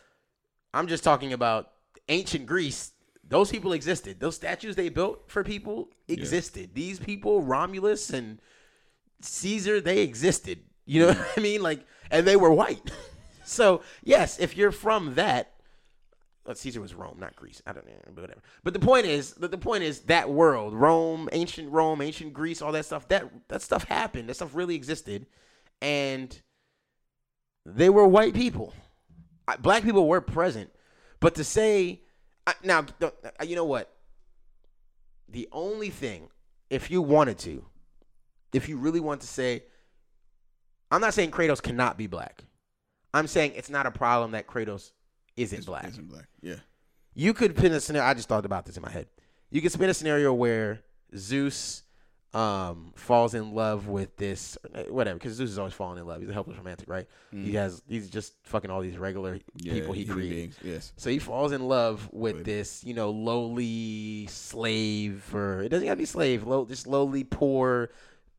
[0.72, 1.72] I'm just talking about
[2.08, 2.92] ancient Greece.
[3.26, 4.20] Those people existed.
[4.20, 6.74] Those statues they built for people existed.
[6.74, 8.38] These people, Romulus and
[9.22, 10.60] Caesar, they existed.
[10.86, 11.62] You know what I mean?
[11.62, 12.90] Like, and they were white.
[13.44, 15.52] so yes, if you're from that,
[16.44, 17.62] well, Caesar was Rome, not Greece.
[17.66, 18.42] I don't know, but whatever.
[18.62, 22.60] But the point is, the, the point is that world, Rome, ancient Rome, ancient Greece,
[22.60, 23.08] all that stuff.
[23.08, 24.28] That that stuff happened.
[24.28, 25.26] That stuff really existed,
[25.80, 26.38] and
[27.64, 28.74] they were white people.
[29.48, 30.70] I- Black people were present,
[31.20, 32.02] but to say
[32.46, 33.10] I, now, uh,
[33.44, 33.90] you know what?
[35.28, 36.28] The only thing,
[36.70, 37.64] if you wanted to,
[38.52, 39.64] if you really want to say,
[40.94, 42.42] I'm not saying Kratos cannot be black.
[43.12, 44.92] I'm saying it's not a problem that Kratos
[45.36, 45.86] isn't Is- black.
[45.88, 46.26] Isn't black.
[46.42, 46.56] Yeah.
[47.14, 48.08] You could pin a scenario.
[48.08, 49.06] I just thought about this in my head.
[49.50, 50.80] You could spin a scenario where
[51.16, 51.82] Zeus
[52.32, 56.20] um, falls in love with this whatever because Zeus is always falling in love.
[56.20, 57.06] He's a helpless romantic, right?
[57.30, 60.34] He has he's just fucking all these regular people he created.
[60.34, 60.92] beings, Yes.
[60.96, 62.44] So he falls in love with Good.
[62.46, 67.90] this, you know, lowly slave, or it doesn't gotta be slave, low, this lowly poor,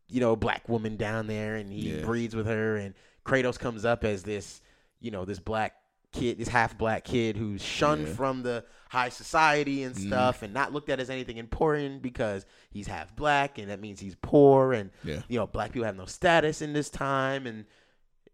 [0.08, 2.06] you know, black woman down there, and he Yeah.
[2.06, 2.94] breeds with her, and
[3.26, 4.62] Kratos comes up as this,
[5.00, 5.76] you know, this black
[6.12, 8.08] kid, this half black kid who's shunned Yeah.
[8.08, 8.15] Mm-hmm.
[8.15, 12.88] from the high society and stuff, and not looked at as anything important because he's
[12.88, 15.24] half black, and that means he's poor, and Yeah.
[15.28, 17.65] you know, black people have no status in this time, and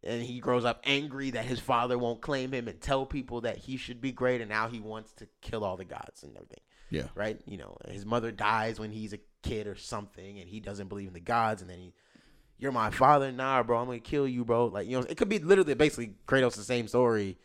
[0.03, 3.55] and he grows up angry that his father won't claim him and tell people that
[3.57, 6.60] he should be great, and now he wants to kill all the gods and everything.
[6.91, 7.08] Yeah.
[7.15, 7.41] Right?
[7.45, 11.08] You know, his mother dies when he's a kid or something, and he doesn't believe
[11.08, 11.93] in the gods, and then he,
[12.60, 14.67] you're my father, nah, bro, I'm gonna kill you, bro.
[14.67, 17.38] Like, you know, it could be literally basically Kratos the same story,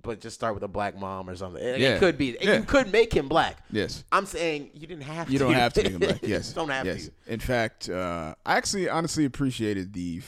[0.00, 1.62] but just start with a black mom or something.
[1.62, 2.36] It, it could be.
[2.40, 2.58] Yeah.
[2.58, 3.58] You could make him black.
[3.70, 4.04] Yes.
[4.10, 5.44] I'm saying you didn't have You to.
[5.44, 6.20] don't have to make him black.
[6.22, 6.48] Yes.
[6.48, 7.06] You don't have yes.
[7.06, 7.32] to.
[7.32, 10.22] In fact, uh, I actually honestly appreciated the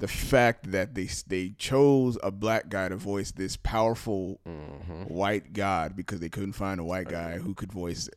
[0.00, 5.04] the fact that they they chose a black guy to voice this powerful Mm-hmm.
[5.04, 8.08] white god because they couldn't find a white guy who could voice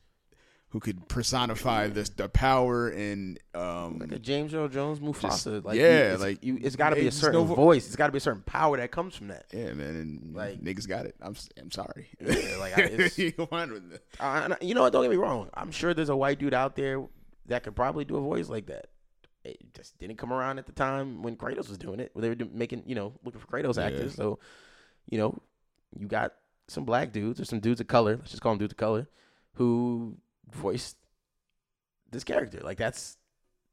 [0.70, 5.64] who could personify this the power and um like a James Earl Jones Mufasa.
[5.64, 7.86] like yeah, you, like, you, it's got to be a certain no vo- voice.
[7.86, 9.46] It's got to be a certain power that comes from that.
[9.54, 13.32] yeah man and Like- niggas got it I'm I'm sorry Yeah, like, I- it's- You
[13.34, 14.02] go on with it.
[14.20, 14.94] And I- you know what?
[14.94, 15.50] Don't get me wrong.
[15.54, 17.04] I'm sure there's a white dude out there
[17.48, 18.88] that could probably do a voice like that.
[19.44, 22.12] It just didn't come around at the time when Kratos was doing it.
[22.14, 23.84] When they were making, you know, looking for Kratos Yeah.
[23.86, 24.16] actors.
[24.16, 24.40] So,
[25.10, 25.38] you know,
[26.00, 26.34] you got
[26.68, 28.16] some black dudes or some dudes of color.
[28.18, 29.08] Let's just call them dudes of color
[29.56, 30.18] who
[30.50, 30.98] voiced
[32.10, 32.60] this character.
[32.64, 33.18] Like that's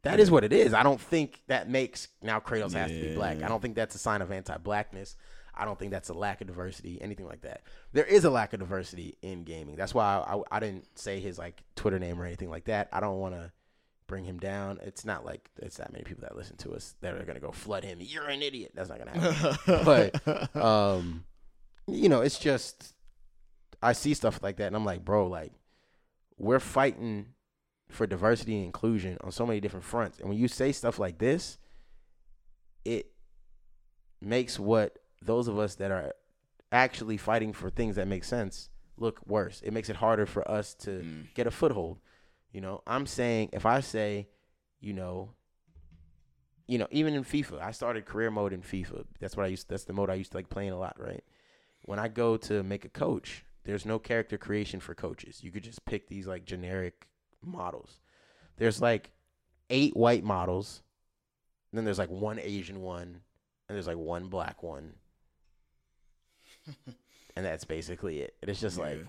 [0.03, 0.73] that is what it is.
[0.75, 3.43] I don't think that makes now Kratos has to be black.
[3.43, 5.17] I don't think that's a sign of anti-blackness.
[5.55, 7.63] I don't think that's a lack of diversity, anything like that.
[7.93, 9.77] There is a lack of diversity in gaming.
[9.77, 12.89] That's why I, I, I didn't say his like Twitter name or anything like that.
[12.93, 13.53] I don't want to
[14.11, 14.79] bring him down.
[14.83, 17.53] It's not like it's that many people that listen to us that are gonna go
[17.53, 17.99] flood him.
[18.01, 18.73] You're an idiot.
[18.75, 19.85] That's not gonna happen.
[19.85, 21.25] but um,
[21.87, 22.93] you know, it's just
[23.83, 25.53] I see stuff like that, and I'm like, bro, like
[26.37, 27.27] we're fighting
[27.89, 31.19] for diversity and inclusion on so many different fronts, and when you say stuff like
[31.19, 31.57] this,
[32.85, 33.07] it
[34.21, 36.13] makes what those of us that are
[36.73, 39.61] actually fighting for things that make sense look worse.
[39.63, 41.35] It makes it harder for us to Mm.
[41.35, 41.99] get a foothold.
[42.53, 44.29] You know, I'm saying if I say,
[44.81, 45.31] you know,
[46.67, 49.05] you know, even in FIFA, I started career mode in FIFA.
[49.19, 49.69] That's what I used.
[49.69, 51.25] That's the mode I used to like playing a lot, right?
[51.83, 55.43] When I go to make a coach, there's no character creation for coaches.
[55.43, 57.07] You could just pick these like generic
[57.43, 58.01] models.
[58.57, 59.11] There's like
[59.69, 60.83] eight white models,
[61.71, 63.21] and then there's like one Asian one,
[63.69, 64.95] and there's like one black one,
[67.37, 68.35] and that's basically it.
[68.43, 69.05] And it's just like,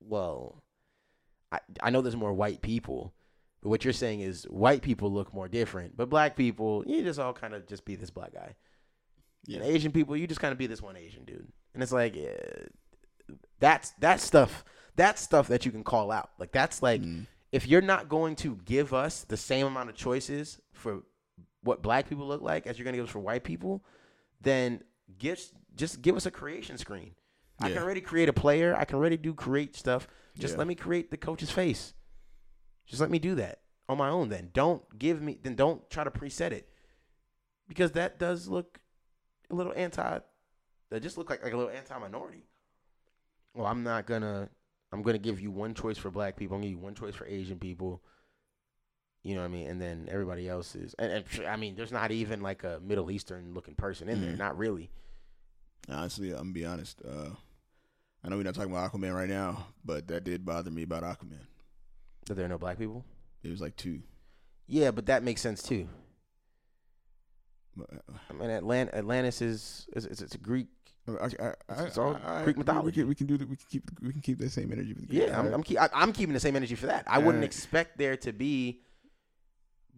[0.00, 0.62] well,
[1.52, 3.12] I I know there's more white people,
[3.62, 7.18] but what you're saying is white people look more different, but black people, you just
[7.18, 8.54] all kind of just be this black guy.
[9.46, 9.62] And Yeah.
[9.64, 12.66] Asian people, you just kind of be this one Asian dude, and it's like eh,
[13.58, 14.64] that's that stuff.
[14.96, 16.30] That's stuff that you can call out.
[16.38, 17.26] Like that's like Mm.
[17.52, 21.02] if you're not going to give us the same amount of choices for
[21.62, 23.84] what black people look like as you're going to give us for white people,
[24.40, 24.82] then
[25.18, 25.40] give
[25.74, 27.12] just give us a creation screen.
[27.60, 28.74] I can already create a player.
[28.76, 30.08] I can already do create stuff.
[30.38, 30.58] Just Yeah.
[30.58, 31.94] let me create the coach's face.
[32.86, 34.28] Just let me do that on my own.
[34.28, 35.38] Then don't give me.
[35.42, 36.68] Then don't try to preset it
[37.68, 38.80] because that does look
[39.50, 40.20] a little anti.
[40.90, 42.46] That just look like, like a little anti-minority.
[43.54, 44.48] Well, I'm not gonna.
[44.92, 46.56] I'm gonna give you one choice for black people.
[46.56, 48.02] I'm gonna give you one choice for Asian people.
[49.22, 49.68] You know what I mean?
[49.68, 50.94] And then everybody else is.
[50.98, 54.32] And, and I mean, there's not even like a Middle Eastern looking person in there.
[54.32, 54.38] Mhm.
[54.38, 54.90] Not really.
[55.88, 57.02] Honestly, I'm gonna be honest.
[57.06, 57.30] Uh,
[58.22, 61.02] I know we're not talking about Aquaman right now, but that did bother me about
[61.02, 61.38] Aquaman.
[62.26, 63.04] That there are no black people.
[63.42, 64.02] It was like two.
[64.66, 65.88] Yeah, but that makes sense too.
[67.80, 67.84] Uh,
[68.28, 70.68] I mean, Atlant- Atlantis is, is, is it's a Greek.
[71.08, 72.84] I, I, I, It's all Greek we- mythology.
[72.86, 73.48] We can, we can do that.
[73.48, 73.90] We can keep.
[74.02, 74.92] We can keep that same energy.
[74.92, 75.28] with the Greek.
[75.28, 77.04] Yeah, I'm I'm, keep, I, I'm keeping the same energy for that.
[77.06, 77.44] I wouldn't Alright.
[77.44, 78.82] expect there to be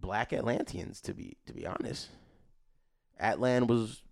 [0.01, 2.09] black Atlanteans to be to be honest.
[3.21, 4.03] Atlan was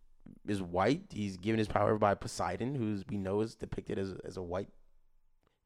[0.47, 1.03] is white.
[1.11, 4.69] He's given his power by Poseidon, who's we know is depicted as as a white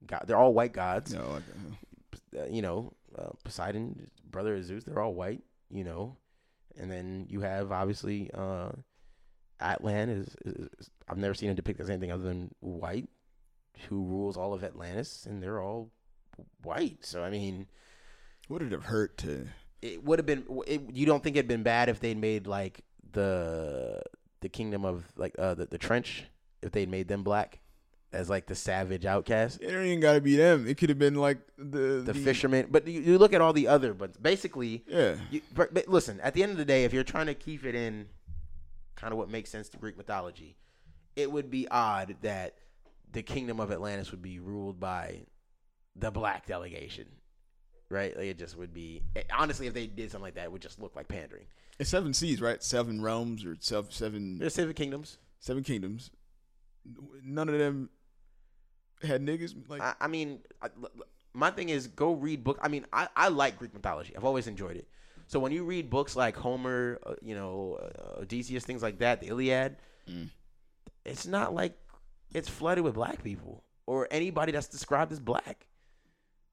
[0.06, 0.24] god.
[0.26, 1.14] They're all white gods.
[1.14, 1.40] No,
[2.38, 6.16] uh, you know, uh, Poseidon, brother of Zeus, they're all white, you know.
[6.76, 8.70] And then you have obviously uh,
[9.60, 13.08] Atlan is, is, is- I've never seen him depict as anything other than white,
[13.88, 15.90] who rules all of Atlantis, and they're all
[16.62, 17.04] white.
[17.04, 17.66] So I mean,
[18.48, 19.46] would it have hurt to?
[19.82, 20.44] it would have been.
[20.66, 24.02] It, you don't think it'd been bad if they'd made like the
[24.44, 26.24] the kingdom of like uh, the the trench
[26.60, 27.60] if they'd made them black
[28.12, 30.68] as like the savage outcast, It ain't gotta be them.
[30.68, 32.68] It could have been like the the fisherman.
[32.70, 36.20] But you, you look at all the other, but basically, Yeah, you, but, but listen,
[36.20, 38.06] at the end of the day, if you're trying to keep it in
[38.94, 40.56] kind of what makes sense to Greek mythology,
[41.16, 42.54] it would be odd that
[43.10, 45.22] the kingdom of Atlantis would be ruled by
[45.96, 47.06] the black delegation.
[47.88, 48.14] Right?
[48.14, 49.02] Like it just would be
[49.34, 51.46] honestly if they did something like that, it would just look like pandering.
[51.78, 52.62] It's seven seas, right?
[52.62, 55.18] Seven realms or seven seven There's seven kingdoms.
[55.40, 56.10] seven kingdoms.
[57.22, 57.90] None of them
[59.02, 59.54] had niggas.
[59.68, 62.58] Like I, I mean, I, l- l- my thing is go read book.
[62.62, 64.14] I mean, I, I like Greek mythology.
[64.16, 64.86] I've always enjoyed it.
[65.26, 69.20] So when you read books like Homer, uh, you know, uh, Odysseus, things like that,
[69.20, 69.76] the Iliad,
[70.08, 70.28] Mm.
[71.06, 71.72] it's not like
[72.34, 75.66] it's flooded with black people or anybody that's described as black.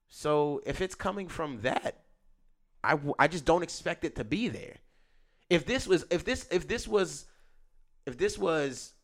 [0.08, 2.02] So if it's coming from that,
[2.82, 4.76] I, w- I just don't expect it to be there.
[5.52, 7.26] If this was if this if this was
[8.06, 8.94] if this was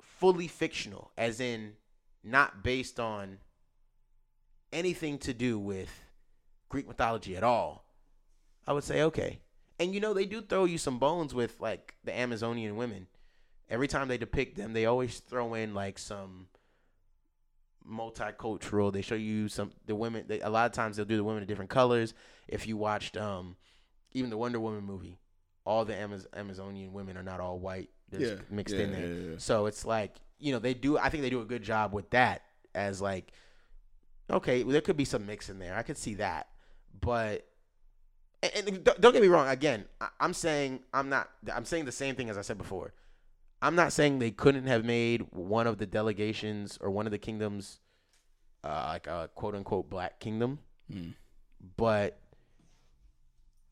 [0.00, 1.72] fully fictional, as in
[2.22, 3.38] not based on
[4.72, 5.90] anything to do with
[6.68, 7.84] Greek mythology at all,
[8.64, 9.40] I would say okay.
[9.80, 13.08] And you know they do throw you some bones with like the Amazonian women.
[13.68, 16.46] Every time they depict them, they always throw in like some
[17.84, 18.92] multicultural.
[18.92, 20.26] They show you some the women.
[20.28, 22.14] They, a lot of times they'll do the women in different colors.
[22.46, 23.56] If you watched um
[24.12, 25.18] even the Wonder Woman movie,
[25.68, 27.90] all the Amaz- Amazonian women are not all white.
[28.10, 29.06] There's Yeah, mixed yeah, in there.
[29.32, 29.34] yeah.
[29.38, 30.96] So it's like you know they do.
[30.98, 32.42] I think they do a good job with that.
[32.74, 33.32] As like,
[34.30, 35.76] okay, there could be some mix in there.
[35.76, 36.48] I could see that,
[37.00, 37.46] but
[38.42, 39.48] and, don't get me wrong.
[39.48, 39.84] Again,
[40.20, 41.28] I'm saying I'm not.
[41.52, 42.94] I'm saying the same thing as I said before.
[43.60, 47.18] I'm not saying they couldn't have made one of the delegations or one of the
[47.18, 47.80] kingdoms,
[48.64, 50.60] uh, like a quote unquote black kingdom,
[50.92, 51.14] Mm.
[51.76, 52.20] but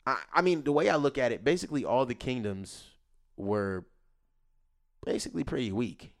[0.07, 2.85] I, I mean the way I look at it, basically all the kingdoms
[3.35, 3.85] were
[5.05, 6.13] basically pretty weak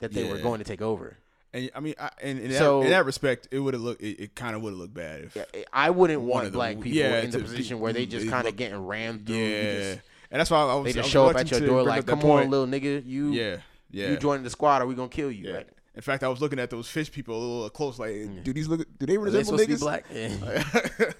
[0.00, 1.16] that they were going to take over.
[1.52, 4.02] And I mean, I, and in, So- that, in that respect, it would have looked.
[4.02, 5.36] It, it kind of would have looked bad if.
[5.36, 8.28] Yeah, I wouldn't want of the- black people yeah, in the position where they just
[8.28, 9.36] kind of getting rammed through.
[9.36, 10.00] Yeah, just-
[10.32, 10.84] and that's why I was.
[10.84, 13.56] they just was show up at your door like, "Come on, little nigga, you Yeah,
[13.90, 14.10] yeah.
[14.10, 15.54] you joining the squad, or we gonna kill you?" yeah.
[15.56, 15.68] Right?
[15.96, 17.98] In fact, I was looking at those fish people a little close.
[17.98, 18.86] Like, do these look?
[18.98, 19.80] Do they Are they resemble be niggas?
[19.80, 20.04] black?
[20.14, 20.32] Yeah.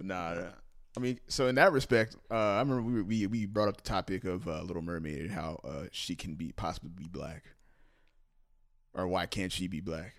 [0.00, 0.42] nah, nah.
[0.96, 3.82] I mean, so in that respect, uh, I remember we, we we brought up the
[3.82, 7.44] topic of uh, Little Mermaid and how uh, she can be possibly be black,
[8.94, 10.14] or why can't she be black?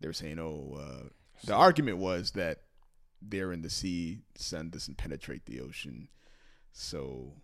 [0.00, 1.08] They were saying, oh, uh,
[1.44, 2.58] the argument was that
[3.20, 6.08] they're in the sea, sun doesn't penetrate the ocean,
[6.72, 7.34] so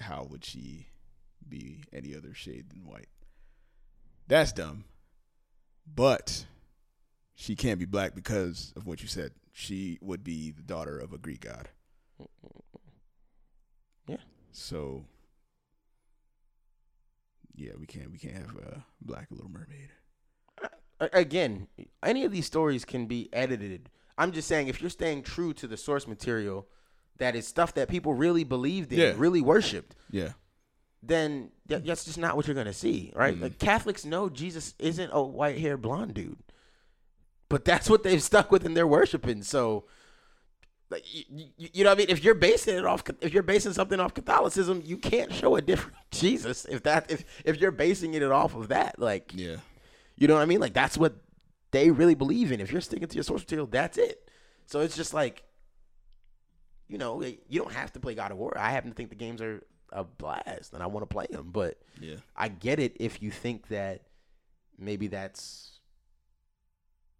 [0.00, 0.88] how would she
[1.48, 3.08] be any other shade than white?
[4.26, 4.84] That's dumb,
[5.86, 6.46] but
[7.36, 9.32] she can't be black because of what you said.
[9.52, 11.68] She would be the daughter of a Greek god.
[14.06, 14.16] Yeah.
[14.52, 15.04] So
[17.54, 19.90] yeah, we can't we can't have a black Little Mermaid.
[21.00, 21.66] Again,
[22.02, 23.88] any of these stories can be edited.
[24.16, 26.68] I'm just saying, if you're staying true to the source material,
[27.18, 29.14] that is stuff that people really believed in, Yeah.
[29.16, 30.34] really worshipped, Yeah.
[31.02, 33.34] then th- that's just not what you're gonna see, right?
[33.36, 33.40] Mhm.
[33.42, 36.38] Like Catholics know Jesus isn't a white haired blonde dude,
[37.48, 39.42] but that's what they've stuck with and they're worshiping.
[39.42, 39.86] So,
[40.92, 41.24] like, you,
[41.56, 42.06] you, you know what I mean?
[42.10, 45.60] If you're basing it off, if you're basing something off Catholicism, you can't show a
[45.62, 46.64] different Jesus.
[46.66, 49.56] If that, if if you're basing it off of that, like, Yeah.
[50.16, 50.60] you know what I mean?
[50.60, 51.16] Like that's what
[51.72, 52.60] they really believe in.
[52.60, 54.30] If you're sticking to your source material, that's it.
[54.66, 55.42] So it's just like,
[56.88, 58.56] you know, you don't have to play God of War.
[58.58, 61.50] I happen to think the games are a blast, and I want to play them.
[61.52, 62.16] But Yeah.
[62.36, 64.02] I get it if you think that
[64.78, 65.71] maybe that's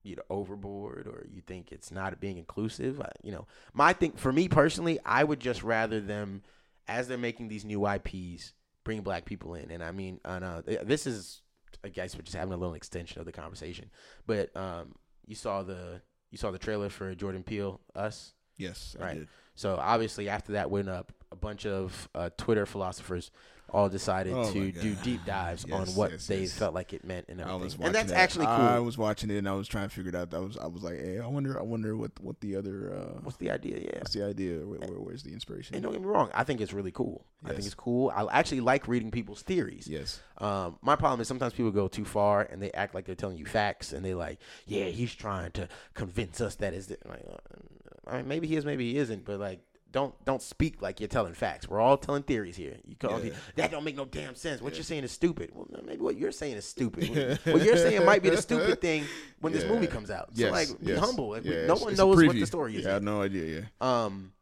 [0.02, 3.00] you know overboard, or you think it's not being inclusive.
[3.00, 6.42] I, you know, my thing for me personally, I would just rather them
[6.88, 8.52] as they're making these new IPs
[8.84, 9.70] bring black people in.
[9.70, 11.42] And I mean, and, uh, this is
[11.84, 13.90] I guess we're just having a little extension of the conversation.
[14.26, 14.94] But um,
[15.26, 18.34] you saw the you saw the trailer for Jordan Peele, Us.
[18.56, 19.14] Yes, I Right.
[19.18, 19.28] did.
[19.54, 23.30] So obviously after that went up, a bunch of uh, Twitter philosophers
[23.72, 26.52] all decided Oh to do deep dives on what yes, they yes.
[26.52, 27.82] felt like it meant and everything.
[27.82, 28.18] and that's that.
[28.18, 28.54] actually cool.
[28.54, 30.32] I was watching it and I was trying to figure it out.
[30.34, 33.20] I was I was like, hey, I wonder I wonder what what the other uh,
[33.22, 33.78] What's the idea?
[33.78, 33.98] Yeah.
[33.98, 34.58] what's the idea?
[34.58, 35.74] Where, where, where's the inspiration?
[35.74, 37.24] And don't get me wrong, I think it's really cool.
[37.44, 38.12] I think it's cool.
[38.14, 39.88] I actually like reading people's theories.
[39.88, 40.20] Yes.
[40.38, 43.38] Um, my problem is sometimes people go too far and they act like they're telling
[43.38, 47.24] you facts and they like, yeah, he's trying to convince us that is the, like,
[47.28, 49.60] uh, I mean, maybe he is, maybe he isn't, but like,
[49.92, 51.68] don't don't speak like you're telling facts.
[51.68, 52.76] We're all telling theories here.
[52.84, 53.34] You call Yeah.
[53.56, 54.60] that don't make no damn sense.
[54.62, 55.50] What you're saying is stupid.
[55.54, 57.38] Well, maybe what you're saying is stupid.
[57.44, 59.04] what you're saying might be the stupid thing
[59.40, 60.36] when this movie comes out.
[60.36, 60.52] So Yes.
[60.52, 60.98] like, be yes.
[60.98, 61.30] humble.
[61.30, 62.84] We- Yeah, no it's- one it's knows what the story is.
[62.84, 63.60] Yeah, I have no idea.
[63.60, 64.04] Yeah.
[64.04, 64.32] Um,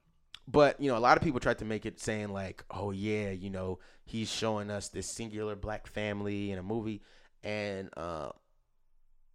[0.49, 3.31] but you know, a lot of people tried to make it saying like, "Oh yeah,
[3.31, 7.03] you know, he's showing us this singular black family in a movie,"
[7.45, 8.31] and uh,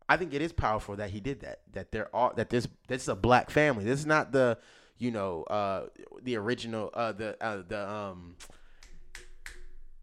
[0.08, 1.62] I think it is powerful that he did that.
[1.72, 3.84] That there are that this this is a black family.
[3.86, 4.58] This is not the
[4.98, 5.88] you know uh
[6.24, 8.36] the original uh the uh the um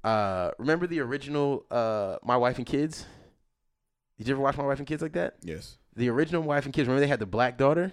[0.05, 3.07] uh remember the original uh My Wife and Kids?
[4.18, 5.37] Did you ever watch My Wife and Kids like that?
[5.42, 5.76] Yes.
[5.96, 6.87] The original Wife and Kids.
[6.88, 7.92] Remember they had the black daughter,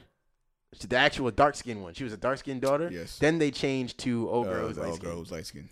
[0.73, 1.93] She- the actual dark skinned one.
[1.93, 2.89] She was a dark skinned daughter.
[2.91, 3.17] Yes.
[3.19, 5.69] Then they changed to old Uh, girls the light old girl was light skin.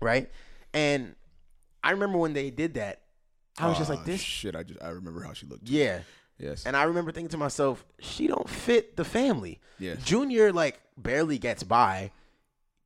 [0.00, 0.30] right?
[0.72, 1.14] And
[1.82, 3.02] I remember when they did that,
[3.58, 4.56] I was just like, this, shit.
[4.56, 5.68] I just I remember how she looked.
[5.68, 6.00] yeah.
[6.38, 6.66] Yes.
[6.66, 9.60] And I remember thinking to myself, she don't fit the family.
[9.78, 10.02] yes.
[10.04, 12.10] Junior like barely gets by.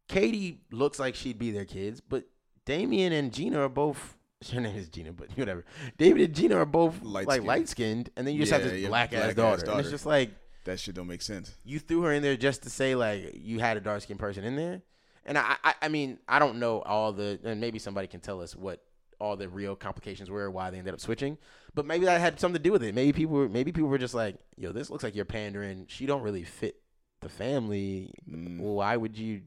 [0.08, 2.24] Katie looks like she'd be their kids, but
[2.64, 4.16] Damien and Gina are both.
[4.52, 5.64] Her name is Gina, but whatever.
[5.98, 7.46] David and Gina are both like Light-skinned.
[7.46, 9.70] light skinned, and then you just have this yeah, black ass black-ass daughter.
[9.72, 10.30] And it's just like
[10.64, 11.52] That shit don't make sense.
[11.64, 14.44] you threw her in there just to say like you had a dark skinned person
[14.44, 14.82] in there.
[15.26, 18.40] And I, I, I mean, I don't know all the, and maybe somebody can tell
[18.40, 18.82] us what
[19.20, 21.36] all the real complications were, why they ended up switching.
[21.78, 22.92] But maybe that had something to do with it.
[22.92, 25.86] Maybe people, were, maybe people were just like, yo, this looks like you're pandering.
[25.88, 26.74] She don't really fit
[27.20, 28.12] the family.
[28.28, 28.58] Mm.
[28.58, 29.42] Well, why would you, you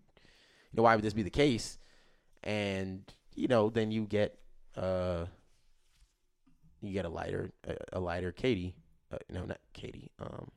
[0.74, 1.78] know, why would this be the case?
[2.42, 3.04] And
[3.36, 4.40] you know, then you get,
[4.78, 5.26] uh,
[6.82, 8.76] you get a lighter, a, a lighter Katie.
[9.12, 10.10] Uh, no, not Katie.
[10.18, 10.52] Um,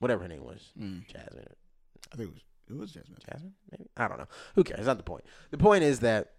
[0.00, 1.06] whatever her name was, Mm.
[1.06, 1.46] Jasmine.
[2.12, 3.18] I think it was it was Jasmine.
[3.30, 4.26] Jasmine, maybe I don't know.
[4.56, 4.78] Who cares?
[4.78, 5.22] That's not the point.
[5.52, 6.32] The point is that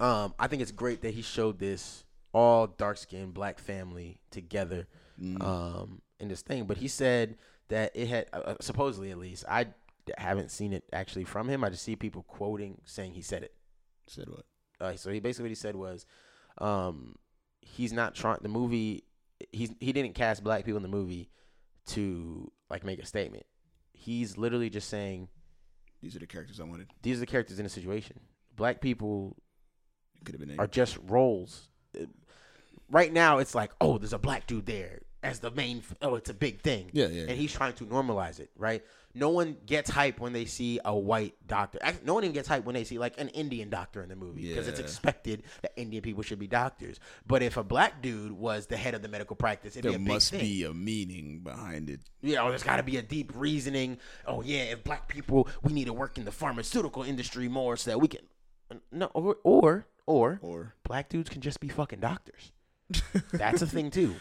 [0.00, 2.03] um, I think it's great that he showed this
[2.34, 4.86] all dark skinned black family together
[5.20, 5.40] Mm.
[5.42, 6.64] um, in this thing.
[6.64, 7.36] But he said
[7.68, 9.66] that it had uh, uh, supposedly at least I
[10.18, 11.62] haven't seen it actually from him.
[11.62, 13.54] I just see people quoting saying he said it.
[14.08, 14.44] Said what?
[14.80, 16.04] Uh, so he basically what he said was,
[16.58, 17.14] um,
[17.62, 19.04] he's not trying the movie.
[19.52, 21.30] He's he didn't cast black people in the movie
[21.86, 23.46] to like make a statement.
[23.92, 25.28] He's literally just saying
[26.02, 26.88] These are the characters I wanted.
[27.02, 28.18] these are the characters in a situation.
[28.56, 29.36] Black people
[30.24, 30.58] could have been.
[30.58, 31.68] are just roles.
[32.88, 35.82] Uh, Right now, it's like, oh, there's a black dude there as the main.
[36.02, 36.90] Oh, it's a big thing.
[36.92, 37.34] Yeah, yeah, And yeah.
[37.36, 38.84] he's trying to normalize it, right?
[39.16, 41.78] No one gets hype when they see a white doctor.
[41.80, 44.16] Act- No one even gets hype when they see like an Indian doctor in the
[44.16, 44.84] movie because it's Yeah.
[44.84, 46.98] expected that Indian people should be doctors.
[47.26, 50.04] But if a black dude was the head of the medical practice, it'd there be
[50.04, 52.00] a big must thing be a meaning behind it.
[52.22, 53.98] you know, there's got to be a deep reasoning.
[54.26, 57.90] Oh yeah, if black people, we need to work in the pharmaceutical industry more so
[57.92, 58.20] that we can.
[58.92, 62.50] No, or or or Or black dudes can just be fucking doctors.
[63.32, 64.14] That's a thing too.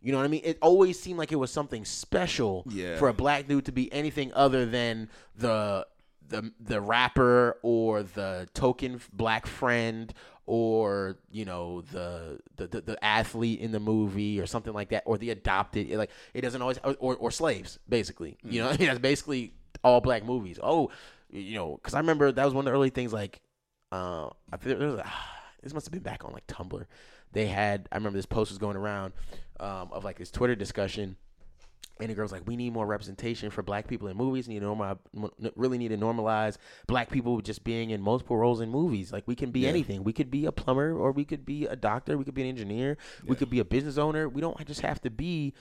[0.00, 0.42] You know what I mean?
[0.44, 2.98] It always seemed like it was something special Yeah.
[2.98, 5.86] for a black dude to be anything other than the
[6.28, 10.12] the the rapper or the token black friend
[10.46, 15.02] or you know the the, the, the athlete in the movie or something like that
[15.06, 18.76] or the adopted like it doesn't always or, or, or slaves basically you know I
[18.76, 20.90] mean that's basically all black movies oh
[21.30, 23.40] you know because i remember that was one of the early things like
[23.92, 25.10] uh i think there was a,
[25.62, 26.84] this must have been back on like tumblr
[27.32, 29.12] they had i remember this post was going around
[29.60, 31.16] um, of like this twitter discussion
[32.00, 34.46] and the girl's like, we need more representation for black people in movies.
[34.46, 35.00] Need to normal,
[35.56, 39.12] really need to normalize black people just being in multiple roles in movies.
[39.12, 39.70] Like we can be Yeah.
[39.70, 40.04] anything.
[40.04, 42.16] We could be a plumber, or we could be a doctor.
[42.16, 42.98] We could be an engineer.
[43.26, 44.28] We could be a business owner.
[44.28, 45.54] We don't just have to be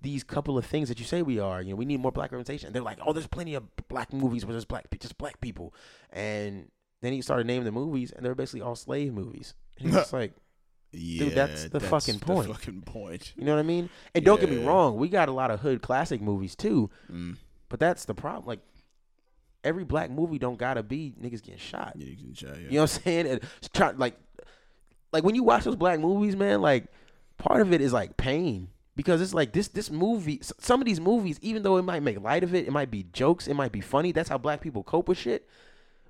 [0.00, 1.60] these couple of things that you say we are.
[1.60, 2.68] You know, we need more black representation.
[2.68, 5.74] And they're like, oh, there's plenty of black movies where there's black, just black people.
[6.10, 6.70] And
[7.02, 9.54] then he started naming the movies, and they're basically all slave movies.
[9.78, 10.32] And he's just like,
[10.92, 12.48] yeah, that's the fucking point.
[12.48, 13.32] The fucking point.
[13.36, 13.88] you know what I mean?
[14.14, 16.90] And don't get me wrong, we got a lot of hood classic movies too.
[17.10, 17.36] Mm.
[17.68, 18.46] But that's the problem.
[18.46, 18.60] Like
[19.64, 21.94] every black movie don't gotta be niggas getting shot.
[21.96, 22.50] Yeah, you can try.
[22.50, 22.56] Yeah.
[22.56, 23.26] You know what I'm saying?
[23.26, 24.16] And it's try, like,
[25.12, 26.86] like when you watch those black movies, man, like
[27.38, 30.40] part of it is like pain because it's like this this movie.
[30.42, 33.04] Some of these movies, even though it might make light of it, it might be
[33.12, 34.12] jokes, it might be funny.
[34.12, 35.48] That's how black people cope with shit.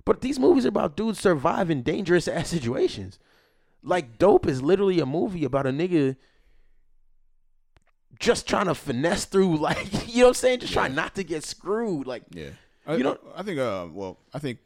[0.05, 3.19] But these movies are about dudes surviving dangerous ass situations.
[3.83, 6.15] Like Dope is literally a movie about a nigga
[8.19, 11.23] just trying to finesse through, like you know what I'm saying, just trying not to
[11.23, 12.07] get screwed.
[12.07, 12.49] Like Yeah.
[12.85, 13.59] I, You know- I think.
[13.59, 14.59] Uh, well, I think.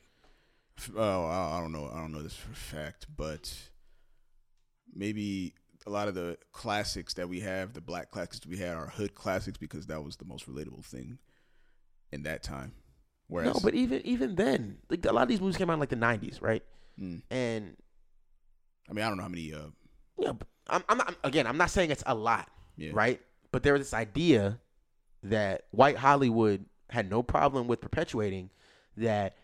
[0.95, 1.89] Uh, I I don't know.
[1.91, 3.51] I don't know this for a fact, but
[4.93, 5.53] maybe
[5.87, 9.15] a lot of the classics that we have, the black classics we had, are hood
[9.15, 11.17] classics because that was the most relatable thing
[12.11, 12.73] in that time.
[13.27, 15.79] Whereas, no, but even even then, like a lot of these movies came out in
[15.79, 16.63] like the '90s, right?
[16.99, 17.21] Mm.
[17.31, 17.75] And
[18.89, 19.53] I mean, I don't know how many.
[19.53, 19.67] Uh,
[20.17, 22.91] know, I'm, I'm not, again, I'm not saying it's a lot, yeah.
[22.93, 23.21] right?
[23.51, 24.59] But there was this idea
[25.23, 28.49] that white Hollywood had no problem with perpetuating
[28.97, 29.35] that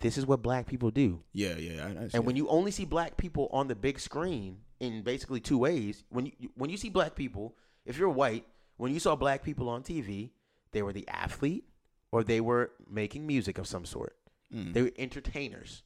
[0.00, 1.22] this is what black people do.
[1.32, 1.84] Yeah, yeah.
[1.84, 5.40] I, I And when you only see black people on the big screen in basically
[5.40, 8.46] two ways, when you when you see black people, if you're white,
[8.76, 10.30] when you saw black people on TV,
[10.72, 11.64] they were the athlete
[12.12, 14.16] or they were making music of some sort.
[14.54, 14.72] Mm.
[14.72, 15.82] They were entertainers.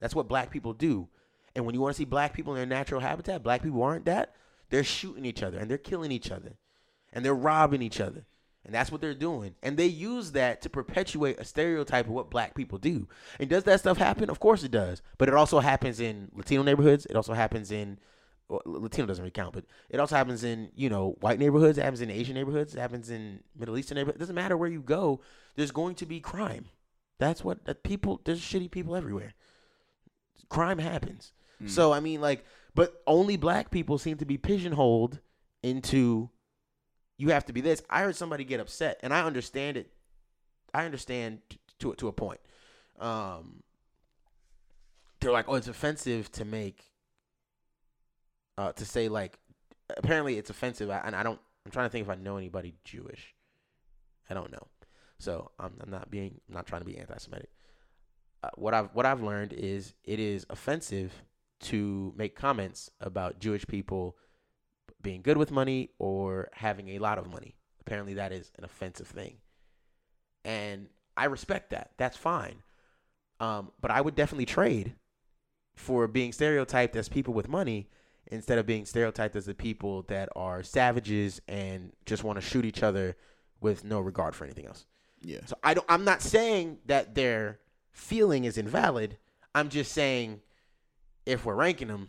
[0.00, 1.08] That's what black people do.
[1.54, 4.06] And when you want to see black people in their natural habitat, black people aren't
[4.06, 4.34] that.
[4.70, 6.56] They're shooting each other and they're killing each other.
[7.12, 8.26] and they're robbing each other.
[8.64, 9.54] And that's what they're doing.
[9.62, 13.08] And they use that to perpetuate a stereotype of what black people do.
[13.38, 14.30] And does that stuff happen?
[14.30, 15.02] Of course it does.
[15.18, 17.06] But it also happens in Latino neighborhoods.
[17.06, 17.98] It also happens in
[18.48, 21.82] well, Latino doesn't really count, but it also happens in, you know, white neighborhoods, it
[21.82, 24.16] happens in Asian neighborhoods, it happens in Middle Eastern neighborhoods.
[24.16, 25.20] It doesn't matter where you go,
[25.56, 26.66] there's going to be crime.
[27.18, 29.34] That's what that people there's shitty people everywhere.
[30.50, 31.32] Crime happens.
[31.68, 32.44] So I mean like
[32.74, 35.20] but only black people seem to be pigeonholed
[35.62, 36.30] into
[37.16, 37.82] you have to be this.
[37.88, 39.90] I heard somebody get upset, and I understand it.
[40.72, 41.40] I understand
[41.78, 42.40] to to a point.
[42.98, 43.62] Um,
[45.20, 46.84] they're like, "Oh, it's offensive to make,
[48.58, 49.38] uh, to say like,
[49.96, 51.38] apparently it's offensive." And I don't.
[51.64, 53.34] I'm trying to think if I know anybody Jewish.
[54.28, 54.66] I don't know,
[55.18, 56.40] so I'm, I'm not being.
[56.48, 57.50] I'm not trying to be anti-Semitic.
[58.42, 61.12] Uh, what I've what I've learned is it is offensive
[61.60, 64.16] to make comments about Jewish people
[65.02, 67.56] being good with money or having a lot of money.
[67.80, 69.36] Apparently, that is an offensive thing.
[70.44, 71.90] And I respect that.
[71.96, 72.62] That's fine.
[73.40, 74.94] Um, but I would definitely trade
[75.76, 77.88] for being stereotyped as people with money
[78.28, 82.64] instead of being stereotyped as the people that are savages and just want to shoot
[82.64, 83.16] each other
[83.60, 84.86] with no regard for anything else.
[85.20, 85.40] Yeah.
[85.46, 85.86] So I don't.
[85.88, 87.60] I'm not saying that their
[87.92, 89.18] feeling is invalid.
[89.54, 90.40] I'm just saying
[91.26, 92.08] if we're ranking them,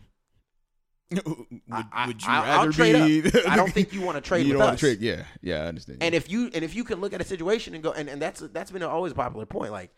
[1.10, 1.22] would,
[1.70, 3.28] I, would you I, rather I'll trade be?
[3.40, 3.48] up.
[3.48, 5.00] I don't think you want to trade you with don't want to trade.
[5.00, 5.98] Yeah, yeah, I understand.
[6.00, 8.20] And if you and if you can look at a situation and go and, and
[8.20, 9.70] that's that's been always a popular point.
[9.72, 9.92] Like,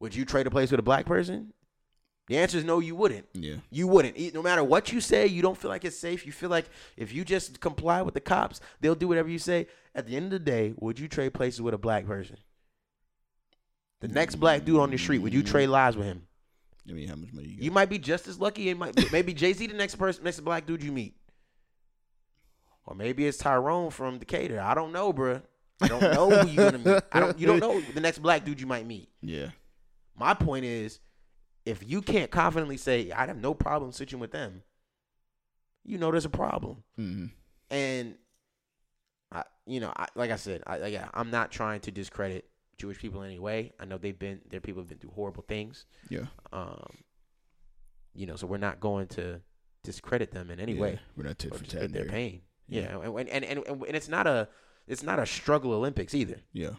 [0.00, 1.52] would you trade a place with a black person?
[2.28, 3.26] The answer is no, you wouldn't.
[3.34, 4.16] yeah, You wouldn't.
[4.32, 6.24] No matter what you say, you don't feel like it's safe.
[6.24, 9.66] You feel like if you just comply with the cops, they'll do whatever you say.
[9.94, 12.36] At the end of the day, would you trade places with a black person?
[14.00, 16.26] The next black dude on the street, would you trade lives with him?
[16.88, 17.64] I mean, how much money you got?
[17.64, 18.68] You might be just as lucky.
[18.68, 21.14] It might maybe Jay Z the next person, next black dude you meet,
[22.86, 24.60] or maybe it's Tyrone from Decatur.
[24.60, 25.42] I don't know, bruh.
[25.80, 27.02] I don't know who you're gonna meet.
[27.12, 27.38] I don't.
[27.38, 29.08] You don't know the next black dude you might meet.
[29.20, 29.48] yeah,
[30.16, 31.00] My point is,
[31.64, 34.62] if you can't confidently say I have no problem switching with them,
[35.84, 36.82] you know there's a problem.
[36.96, 37.26] hmm
[37.70, 38.14] And
[39.32, 42.44] I, you know, I, like I said, I, yeah, I'm not trying to discredit
[42.78, 43.72] Jewish people in any way.
[43.78, 45.86] I know they've been, their people have been through horrible things.
[46.08, 46.26] yeah.
[46.52, 47.04] Um,
[48.14, 49.40] you know, so we're not going to
[49.82, 50.80] discredit them in any yeah.
[50.80, 52.42] way We're not tit or for tat their pain.
[52.68, 52.82] Yeah.
[52.82, 54.48] Yeah, and, and, and and and it's not a
[54.86, 56.40] it's not a struggle Olympics either.
[56.52, 56.70] Yeah,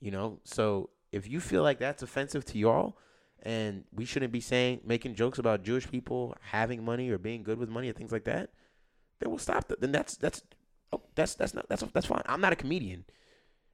[0.00, 2.98] You know, so if you feel like that's offensive to y'all,
[3.42, 7.58] and we shouldn't be saying making jokes about Jewish people having money or being good
[7.58, 8.50] with money or things like that,
[9.20, 9.80] then we'll stop that.
[9.80, 10.42] Then that's that's
[10.92, 12.22] oh, that's that's not that's that's fine.
[12.26, 13.04] I'm not a comedian.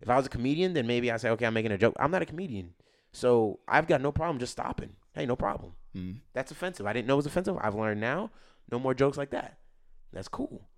[0.02, 1.94] If I was a comedian, then maybe I say, okay, I'm making a joke.
[1.98, 2.74] I'm not a comedian,
[3.12, 4.90] so I've got no problem just stopping.
[5.14, 5.72] Hey, no problem.
[5.96, 6.16] mm.
[6.34, 6.86] That's offensive.
[6.86, 7.56] I didn't know it was offensive.
[7.60, 8.30] I've learned now.
[8.70, 9.58] No more jokes like that.
[10.12, 10.68] That's cool.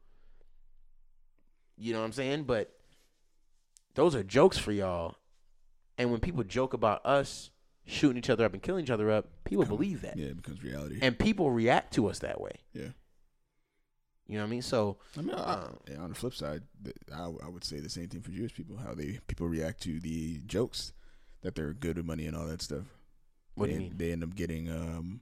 [1.76, 2.44] You know what I'm saying?
[2.44, 2.72] But
[3.94, 5.16] those are jokes for y'all.
[5.98, 7.50] And when people joke about us
[7.86, 10.16] shooting each other up and killing each other up, people believe that.
[10.16, 10.26] yeah.
[10.26, 10.98] It becomes reality.
[11.00, 12.52] And people react to us that way.
[12.72, 12.88] yeah.
[14.26, 14.62] You know what I mean?
[14.62, 16.62] So I mean, I, Um, on the flip side,
[17.14, 18.76] I, I would say the same thing for Jewish people.
[18.78, 20.92] How they people react to the jokes
[21.42, 22.84] that they're good with money and all that stuff.
[23.54, 23.94] what they, do you mean?
[23.98, 25.20] They end up getting um,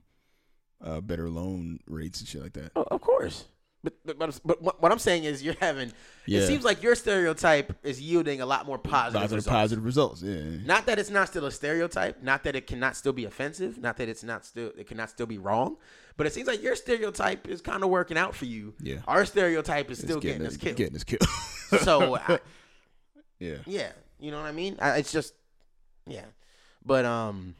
[0.81, 2.71] uh, better loan rates and shit like that.
[2.77, 3.45] Oh, of course.
[3.83, 5.91] But, but but but what what I'm saying is you're having
[6.25, 6.39] Yeah.
[6.39, 9.53] it seems like your stereotype is yielding a lot more positive Positive, results.
[9.53, 10.21] positive results.
[10.21, 10.43] Yeah.
[10.65, 13.97] Not that it's not still a stereotype, not that it cannot still be offensive, not
[13.97, 15.75] that it's not still it cannot still be wrong,
[16.17, 18.73] but it seems like your stereotype is kind of working out for you.
[18.79, 18.97] Yeah.
[19.07, 20.75] Our stereotype is It's still getting, us killed.
[20.77, 21.23] Getting us killed.
[21.83, 22.39] so I,
[23.39, 23.57] yeah.
[23.65, 24.77] yeah, you know what I mean?
[24.79, 25.33] I, it's just
[26.07, 26.25] yeah.
[26.85, 27.55] But um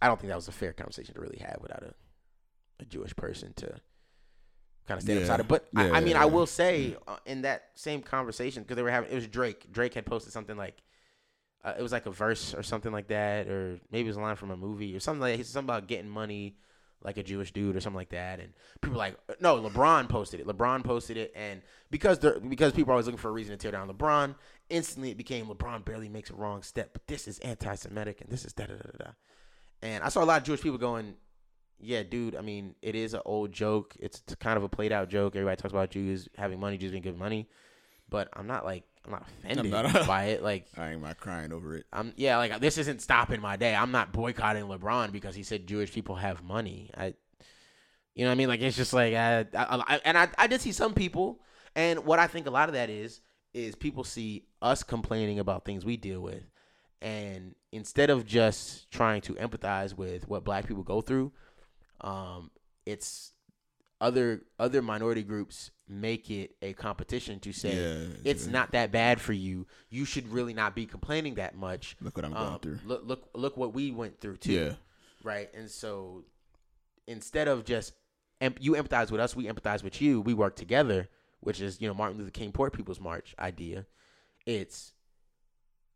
[0.00, 1.94] I don't think that was a fair conversation to really have without a
[2.80, 3.66] a Jewish person to
[4.88, 5.24] kind of stand Yeah.
[5.24, 5.48] beside it.
[5.48, 8.74] But I, Yeah, I mean, yeah, I will say uh, in that same conversation because
[8.76, 9.70] they were having it was Drake.
[9.72, 10.82] Drake had posted something like
[11.64, 14.20] uh, it was like a verse or something like that, or maybe it was a
[14.20, 16.56] line from a movie or something like he said something about getting money
[17.04, 18.40] like a Jewish dude or something like that.
[18.40, 20.46] And people like, no, LeBron posted it.
[20.46, 23.56] LeBron posted it, and because they're because people are always looking for a reason to
[23.56, 24.34] tear down LeBron,
[24.70, 28.44] instantly it became LeBron barely makes a wrong step, but this is anti-Semitic and this
[28.44, 29.04] is da da da da.
[29.04, 29.10] da.
[29.82, 31.14] And I saw a lot of Jewish people going,
[31.80, 32.36] yeah, dude.
[32.36, 33.96] I mean, it is an old joke.
[33.98, 35.34] It's kind of a played out joke.
[35.34, 37.48] Everybody talks about Jews having money, Jews being good money,
[38.08, 40.42] but I'm not like I'm not offended not- by it.
[40.42, 41.86] Like I ain't my crying over it.
[41.92, 43.74] I'm yeah, like this isn't stopping my day.
[43.74, 46.90] I'm not boycotting LeBron because he said Jewish people have money.
[46.96, 47.14] I,
[48.14, 48.48] you know what I mean?
[48.48, 51.40] Like it's just like I, I, I and I, I did see some people,
[51.74, 53.20] and what I think a lot of that is
[53.54, 56.44] is people see us complaining about things we deal with,
[57.00, 61.32] and instead of just trying to empathize with what Black people go through,
[62.02, 62.50] um,
[62.86, 63.32] it's
[64.02, 68.52] other other minority groups make it a competition to say Yeah, it's yeah.
[68.52, 69.66] not that bad for you.
[69.90, 71.96] You should really not be complaining that much.
[72.02, 72.78] Look what I'm going Um, through.
[72.84, 74.52] Look look look what we went through too.
[74.52, 74.74] Yeah.
[75.22, 75.48] Right.
[75.54, 76.24] And so
[77.06, 77.92] instead of just
[78.40, 80.20] em- you empathize with us, we empathize with you.
[80.20, 81.08] We work together,
[81.40, 83.86] which is you know Martin Luther King Poor People's March idea.
[84.46, 84.92] It's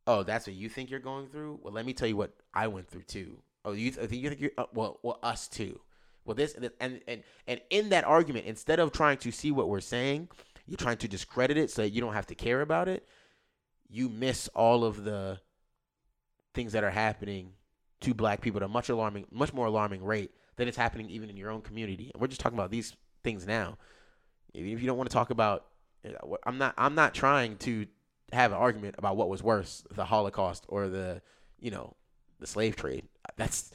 [0.07, 1.59] oh that's what you think you're going through.
[1.63, 3.39] Well, let me tell you what I went through too.
[3.65, 5.81] Oh, you th- you think you're uh, well well us too.
[6.27, 9.81] Well, this and and and in that argument, instead of trying to see what we're
[9.81, 10.29] saying,
[10.67, 13.07] you're trying to discredit it so that you don't have to care about it.
[13.89, 15.41] You miss all of the
[16.55, 17.53] things that are happening
[18.01, 21.31] to black people at a much alarming, much more alarming rate than it's happening even
[21.31, 22.11] in your own community.
[22.13, 23.79] And we're just talking about these things now.
[24.55, 25.67] Even if you don't want to talk about,
[26.05, 27.87] uh, I'm not, I'm not trying to
[28.33, 31.23] have an argument about what was worse, the Holocaust or the,
[31.61, 31.95] you know,
[32.41, 33.05] the slave trade.
[33.37, 33.71] That's,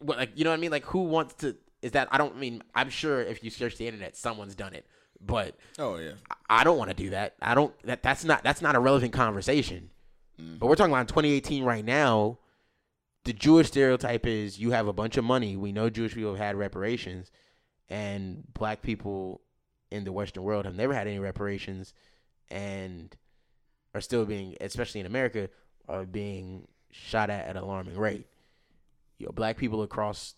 [0.00, 0.70] what, like, you know what I mean?
[0.70, 1.56] Like, who wants to?
[1.82, 2.08] Is that?
[2.10, 2.62] I don't mean.
[2.74, 4.86] I'm sure if you search the internet, someone's done it,
[5.20, 6.12] but Oh yeah.
[6.48, 7.36] I don't want to do that.
[7.40, 7.74] I don't.
[7.84, 9.90] That that's not that's not a relevant conversation.
[10.40, 10.58] Mm.
[10.58, 12.38] But we're talking about 2018 right now.
[13.24, 15.56] The Jewish stereotype is you have a bunch of money.
[15.56, 17.30] We know Jewish people have had reparations,
[17.88, 19.42] and black people
[19.90, 21.92] in the Western world have never had any reparations,
[22.50, 23.14] and
[23.94, 25.50] are still being, especially in America,
[25.88, 28.26] are being shot at at an alarming rate.
[29.18, 30.34] You know, black people across,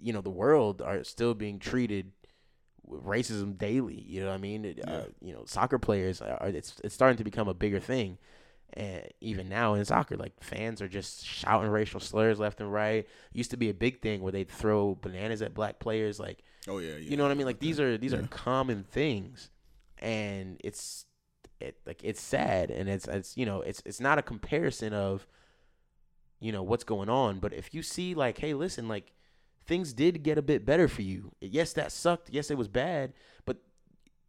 [0.00, 2.12] you know, the world are still being treated
[2.84, 4.00] with racism daily.
[4.06, 4.64] You know what I mean?
[4.64, 4.92] It, Yeah.
[4.92, 8.18] uh, you know, soccer players are it's it's starting to become a bigger thing.
[8.74, 13.06] And even now in soccer, like fans are just shouting racial slurs left and right.
[13.32, 16.20] Used to be a big thing where they'd throw bananas at black players.
[16.20, 16.92] Like, Oh yeah.
[16.92, 16.98] yeah.
[16.98, 17.46] you know what I mean?
[17.46, 19.50] Like these are these are common things,
[19.98, 21.04] and it's
[21.60, 25.26] it like it's sad, and it's it's you know it's it's not a comparison of
[26.40, 29.12] you know what's going on, but if you see like, hey, listen, like
[29.66, 31.32] things did get a bit better for you.
[31.40, 32.30] Yes, that sucked.
[32.30, 33.12] Yes, it was bad,
[33.44, 33.58] but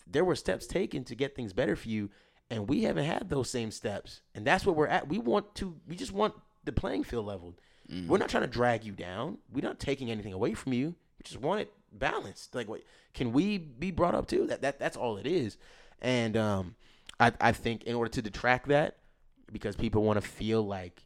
[0.05, 2.09] there were steps taken to get things better for you,
[2.49, 5.07] and we haven't had those same steps, and that's what we're at.
[5.07, 5.77] We want to.
[5.87, 7.61] We just want the playing field leveled.
[7.91, 8.07] Mm.
[8.07, 9.37] We're not trying to drag you down.
[9.51, 10.95] We're not taking anything away from you.
[11.17, 12.53] We just want it balanced.
[12.53, 12.81] Like, what
[13.13, 14.47] can we be brought up to?
[14.47, 15.57] That that that's all it is.
[16.01, 16.75] And um,
[17.19, 18.97] I I think in order to detract that,
[19.51, 21.03] because people want to feel like,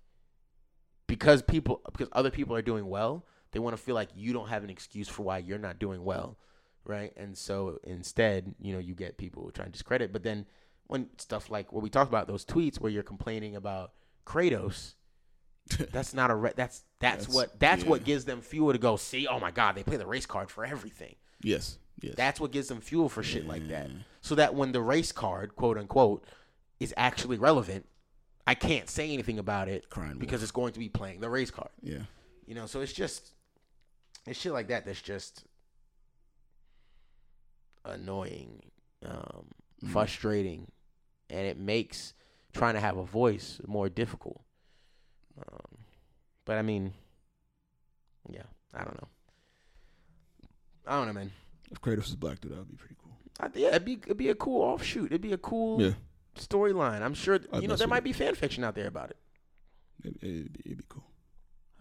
[1.08, 4.49] because people because other people are doing well, they want to feel like you don't
[4.49, 6.38] have an excuse for why you're not doing well,
[6.86, 7.14] right?
[7.18, 10.12] And so instead, you know, you get people trying to discredit.
[10.12, 10.45] But then
[10.88, 13.91] when stuff like what we talked about, those tweets where you're complaining about
[14.26, 14.93] Kratos
[15.91, 18.97] that's not a re- that's, that's That's- what that's what gives them fuel to go
[18.97, 21.80] see oh my god they play the race card for everything Yes.
[22.01, 22.14] Yes.
[22.16, 23.89] that's what gives them fuel for shit like that
[24.22, 26.24] so that when the race card quote unquote
[26.80, 27.88] is actually relevant
[28.48, 31.52] i can't say anything about it Crying because it's going to be playing the race
[31.52, 32.00] card yeah.
[32.46, 33.34] you know so it's just
[34.26, 35.43] it's shit like that that's just
[37.84, 38.62] annoying
[39.06, 39.46] um
[39.84, 39.91] Mhm.
[39.91, 40.72] frustrating
[41.30, 42.14] and it makes
[42.54, 44.41] trying to have a voice more difficult
[45.38, 45.78] um,
[46.46, 46.93] but i mean
[48.30, 48.43] yeah
[48.74, 49.08] i don't know
[50.88, 51.32] i don't know man
[51.72, 53.12] If Kratos was black, dude, that would be pretty cool.
[53.39, 55.93] I, yeah it'd be, it'd be a cool offshoot it'd be a cool Yeah.
[56.36, 59.18] Storyline i'm sure I'd you know there might be fan fiction out there about it
[60.04, 61.04] It, it'd, be, it'd be cool.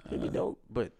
[0.07, 0.93] it'd be Uh, dope but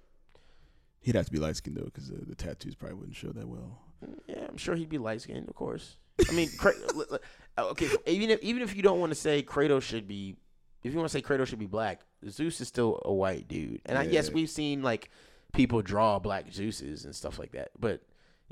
[1.01, 3.47] He'd have to be light skinned though, because the, the tattoos probably wouldn't show that
[3.47, 3.79] well.
[4.27, 5.99] Yeah, I'm sure he'd be light skinned, of course.
[6.27, 6.49] I mean,
[6.95, 7.19] li-
[7.59, 10.37] okay, even if even if you don't want to say Kratos should be,
[10.83, 12.01] if you want to say Kratos should be black,
[12.31, 13.83] Zeus is still a white dude.
[13.85, 15.11] And I guess we've seen like
[15.53, 17.73] people draw black Zeuses and stuff like that.
[17.79, 18.01] But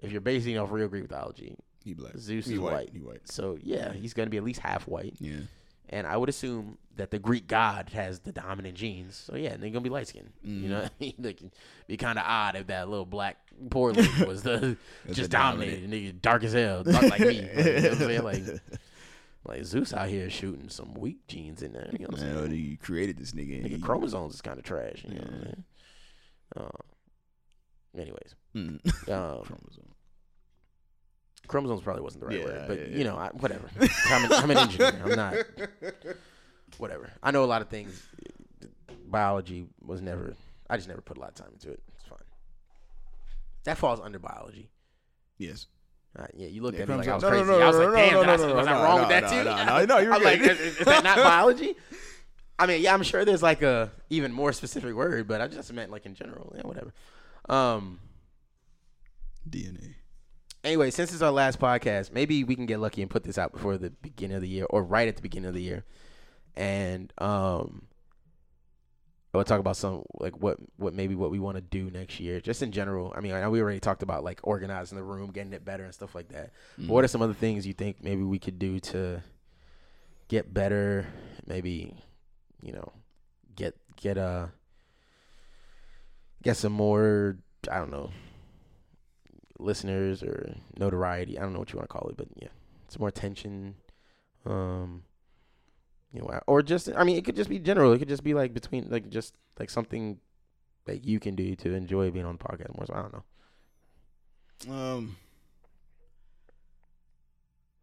[0.03, 2.17] if you're basing off real Greek mythology, He black.
[2.19, 2.91] Zeus he is white.
[2.93, 3.29] He white.
[3.29, 5.15] so yeah, he's gonna be at least half white.
[5.19, 5.41] Yeah.
[5.89, 9.15] And I would assume that the Greek god has the dominant genes.
[9.17, 10.33] So yeah, they're gonna be light skinned.
[10.43, 11.51] You know, what like, it'd
[11.87, 13.37] be kind of odd if that little black
[13.71, 13.93] poor
[14.27, 14.77] was the
[15.13, 17.27] just dominated, nigga, dark as hell, dark like me.
[17.43, 18.23] Like, you know what I'm saying?
[18.23, 18.43] Like,
[19.45, 21.91] like Zeus out here shooting some weak genes in there.
[21.93, 22.51] You know what I'm saying?
[22.53, 23.63] he created this nigga.
[23.63, 25.05] and Nigga, chromosomes is kind of trash.
[25.07, 25.45] You know what I'm Yeah.
[25.45, 25.65] saying?
[26.57, 29.11] Uh, anyways, Mm.
[29.11, 29.92] um, Chromosome.
[31.49, 33.05] Chromosomes probably wasn't the right Yeah, word, but yeah, you yeah.
[33.05, 33.69] know, I, whatever.
[34.11, 35.03] I'm an, I'm an engineer.
[35.05, 35.35] I'm not.
[36.79, 37.11] Whatever.
[37.23, 38.03] I know a lot of things.
[39.07, 40.35] Biology was never.
[40.71, 41.83] I just never put a lot of time into it.
[41.97, 42.19] It's fine.
[43.65, 44.71] That falls under biology.
[45.37, 45.67] Yes.
[46.19, 47.59] Uh, yeah, you looked Yeah, at me like I was chromosome- crazy.
[47.59, 48.73] no, no, I was no, like, no, damn, no, did I- no, no, was I
[48.73, 49.45] no, wrong no, with that no, too?
[49.45, 51.75] no, no, no, you're I'm like, is, is that not biology?
[52.59, 55.73] I mean, yeah, I'm sure there's like a even more specific word, but I just
[55.73, 56.53] meant like in general.
[56.57, 56.93] Yeah, whatever.
[57.49, 57.99] Um.
[59.49, 59.95] DNA.
[60.65, 63.53] Anyway, since it's our last podcast, maybe we can get lucky and put this out
[63.53, 65.85] before the beginning of the year or right at the beginning of the year.
[66.55, 67.87] And um
[69.33, 72.41] we'll talk about some like what what maybe what we want to do next year,
[72.41, 73.13] just in general.
[73.17, 75.85] I mean, I know we already talked about like organizing the room, getting it better,
[75.85, 76.53] and stuff like that.
[76.87, 79.23] But what are some other things you think maybe we could do to
[80.29, 81.07] get better?
[81.47, 81.95] Maybe
[82.63, 82.93] you know
[83.57, 84.47] get get uh
[86.43, 87.37] get some more
[87.71, 88.11] I don't know
[89.65, 91.39] listeners or notoriety.
[91.39, 92.49] I don't know what you want to call it, but yeah,
[92.87, 93.75] it's more attention.
[94.45, 95.05] Um,
[96.13, 97.93] you know, or just I mean, it could just be general.
[97.93, 100.19] It could just be like between like just like something
[100.85, 102.87] that you can do to enjoy being on the podcast more.
[102.87, 103.25] So I don't know.
[104.75, 105.17] Um,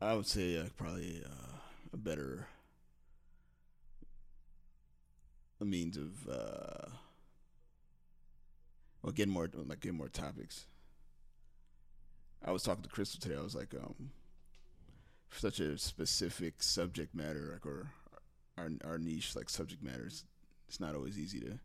[0.02, 1.58] I would say uh, probably uh,
[1.94, 2.48] a better
[5.62, 6.90] a means of uh,
[9.02, 10.66] well, getting more like getting more topics.
[12.46, 13.36] I was talking to Crystal today.
[13.38, 14.12] I was like, um,
[15.32, 17.92] such a specific subject matter, like or
[18.58, 20.26] our our niche like subject matters,
[20.68, 21.60] it's not always easy to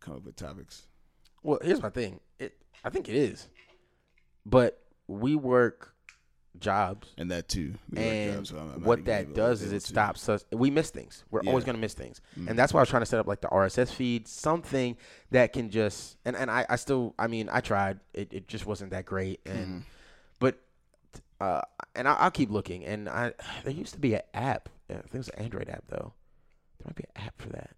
[0.00, 0.86] come up with topics.
[1.42, 2.20] Well, here's my thing.
[2.38, 3.48] It I think it is,
[4.44, 5.93] but we work
[6.60, 7.74] jobs And that too.
[7.90, 9.86] We and jobs, so I'm- I'm not what that does is it to.
[9.86, 10.44] stops us.
[10.52, 11.24] We miss things.
[11.30, 12.48] We're always going to miss things, Mhm.
[12.48, 14.96] and that's why I was trying to set up like the RSS feed, something
[15.30, 18.66] that can just and and I, I still I mean I tried it, it just
[18.66, 19.84] wasn't that great and Mhm.
[20.38, 20.60] but
[21.40, 21.62] uh
[21.96, 23.32] and I, I'll keep looking and I
[23.64, 26.12] there used to be an app I think it was an Android app though
[26.78, 27.74] there might be an app for that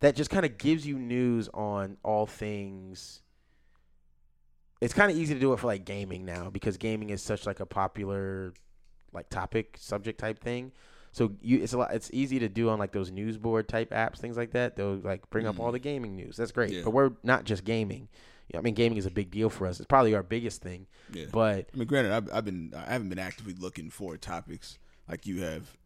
[0.00, 3.22] that just kind of gives you news on all things
[4.80, 7.46] it's kind of easy to do it for like gaming now because gaming is such
[7.46, 8.52] like a popular
[9.12, 10.70] like topic subject type thing
[11.12, 13.90] so you it's a lot it's easy to do on like those news board type
[13.90, 15.72] apps things like that they'll like bring up all Mhm.
[15.72, 16.82] the gaming news that's great Yeah.
[16.84, 18.08] but we're not just gaming
[18.52, 20.86] Yeah, i mean gaming is a big deal for us it's probably our biggest thing
[21.12, 21.26] Yeah.
[21.32, 25.26] but I mean, granted, I've, I've been I haven't been actively looking for topics like
[25.26, 25.76] you have.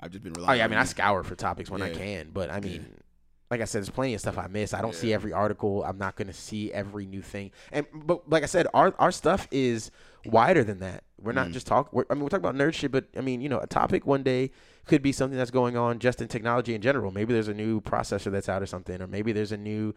[0.00, 0.58] I've just been oh relying.
[0.58, 2.60] yeah i on mean i scour for topics when i can but i Yeah.
[3.50, 4.72] Like I said, there's plenty of stuff I miss.
[4.72, 5.82] I don't see every article.
[5.84, 7.50] I'm not gonna see every new thing.
[7.72, 9.90] And but like I said, our our stuff is
[10.24, 11.02] wider than that.
[11.20, 11.52] We're not Mhm.
[11.52, 11.92] just talk.
[11.92, 14.06] We're, I mean, we're talking about nerd shit, but I mean, you know, a topic
[14.06, 14.50] one day
[14.86, 17.10] could be something that's going on just in technology in general.
[17.10, 19.94] Maybe there's a new processor that's out or something, or maybe there's a new.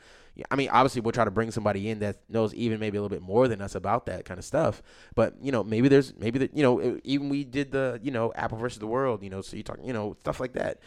[0.49, 3.15] I mean, obviously, we'll try to bring somebody in that knows even maybe a little
[3.15, 4.81] bit more than us about that kind of stuff.
[5.15, 8.33] But you know, maybe there's maybe that you know even we did the you know
[8.35, 9.23] Apple versus the world.
[9.23, 10.79] You know, so you talk you know stuff like that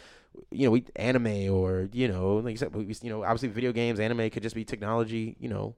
[0.51, 3.71] you know, we anime or you know, like you said, we, you know, obviously video
[3.71, 5.35] games, anime could just be technology.
[5.39, 5.75] You know,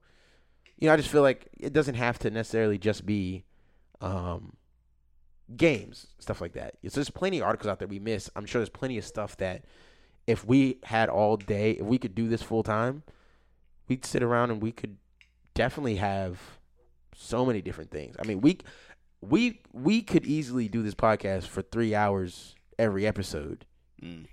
[0.78, 3.44] you know, I just feel like it doesn't have to necessarily just be
[4.00, 4.56] um,
[5.56, 6.74] games, stuff like that.
[6.84, 8.30] So there's plenty of articles out there we miss.
[8.36, 9.64] I'm sure there's plenty of stuff that
[10.26, 13.02] if we had all day, if we could do this full time,
[13.88, 14.96] we'd sit around and we could
[15.54, 16.38] definitely have
[17.14, 18.16] so many different things.
[18.18, 18.58] I mean, we
[19.20, 23.66] we we could easily do this podcast for three hours every episode
[24.02, 24.26] Mm.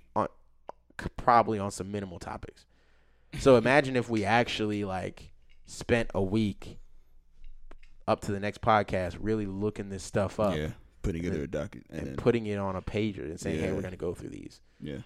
[1.16, 2.66] Probably on some minimal topics.
[3.40, 5.30] So imagine if we actually like
[5.66, 6.78] spent a week
[8.06, 10.70] up to the next podcast really looking this stuff up Yeah,
[11.02, 13.60] putting together then- a docket and, and then putting it on a pager and saying,
[13.60, 14.98] "Hey, we're gonna go through these." yeah.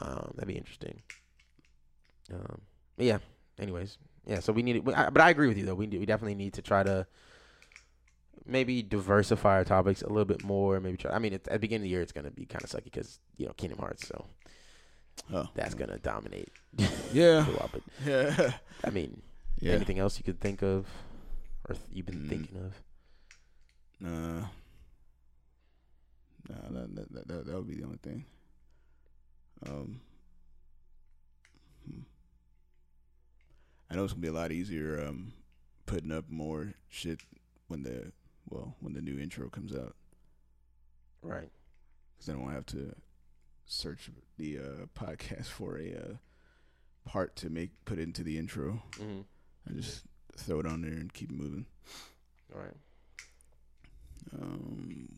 [0.00, 1.00] Um, that'd be interesting.
[2.32, 2.60] Um,
[2.96, 3.18] yeah.
[3.58, 4.40] Anyways, yeah.
[4.40, 5.74] So we need, it, I- but I agree with you though.
[5.74, 7.06] We we definitely need to try to
[8.46, 10.80] maybe diversify our topics a little bit more.
[10.80, 11.12] Maybe try.
[11.12, 13.18] I mean, at the beginning of the year, it's gonna be kind of sucky because
[13.36, 14.26] you know Kingdom Hearts, so
[15.32, 16.50] Oh, that's gonna dominate.
[17.12, 18.52] yeah, but yeah,
[18.84, 19.22] I mean,
[19.60, 19.72] yeah.
[19.72, 20.86] anything else you could think of,
[21.68, 22.28] or th- you've been Mm.
[22.28, 22.74] thinking of?
[24.00, 24.40] Nah,
[26.48, 28.24] nah, that, that, that, that, that would be the only thing.
[29.66, 30.00] Um,
[31.86, 32.00] hmm.
[33.90, 35.32] I know it's gonna be a lot easier um
[35.86, 37.20] putting up more shit
[37.68, 38.12] when the
[38.48, 39.94] well when the new intro comes out
[41.22, 41.50] Right.
[42.16, 42.94] because then I won't have to
[43.70, 48.82] search the uh, podcast for a uh, part to make put into the intro.
[48.92, 49.20] Mm-hmm.
[49.68, 50.02] I just
[50.36, 51.66] throw it on there and keep moving.
[52.54, 52.76] All right.
[54.32, 55.08] Um,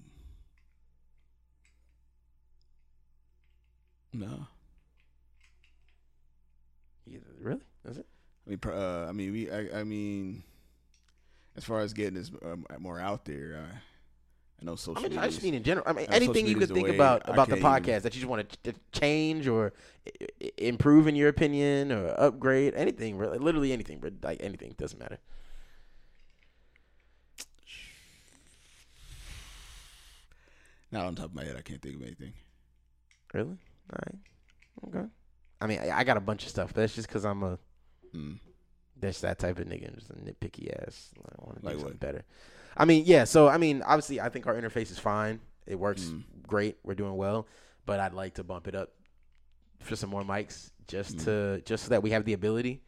[4.13, 4.47] no,
[7.07, 7.61] Yeah, really?
[7.85, 8.07] Is it?
[8.47, 10.43] I mean, uh, I mean, we, I, I mean,
[11.57, 13.79] as far as getting this um, more out there, I,
[14.63, 15.05] I know social.
[15.05, 15.85] I mean, I just mean in general.
[15.89, 18.49] I mean, anything you could think about about the podcast even- that you just want
[18.63, 19.73] to change or
[20.57, 25.19] improve in your opinion or upgrade anything, really, literally anything, but like anything doesn't matter.
[30.91, 32.33] not on top of my head, I can't think of anything.
[33.33, 33.57] Really?
[33.93, 34.19] All right.
[34.89, 35.09] Okay.
[35.61, 37.59] I mean, I, I got a bunch of stuff, but that's just because I'm a
[38.15, 38.39] Mm.
[39.01, 41.13] that's that type of nigga, I'm just a nitpicky ass.
[41.17, 42.01] I want to Like do something what?
[42.01, 42.25] better.
[42.77, 43.25] I mean, yeah.
[43.25, 45.41] So I mean, obviously, I think our interface is fine.
[45.67, 46.23] It works Mm.
[46.47, 46.79] great.
[46.83, 47.47] We're doing well,
[47.87, 48.91] but I'd like to bump it up
[49.81, 51.25] for some more mics just Mm.
[51.25, 52.83] to just so that we have the ability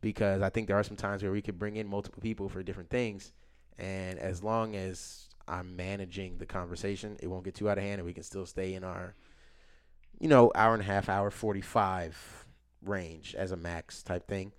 [0.00, 2.62] because I think there are some times where we could bring in multiple people for
[2.62, 3.32] different things
[3.78, 7.98] and as long as I'm managing the conversation, it won't get too out of hand
[7.98, 9.14] and we can still stay in our
[10.20, 12.44] you know, hour and a half, hour 45
[12.82, 14.52] range as a max type thing.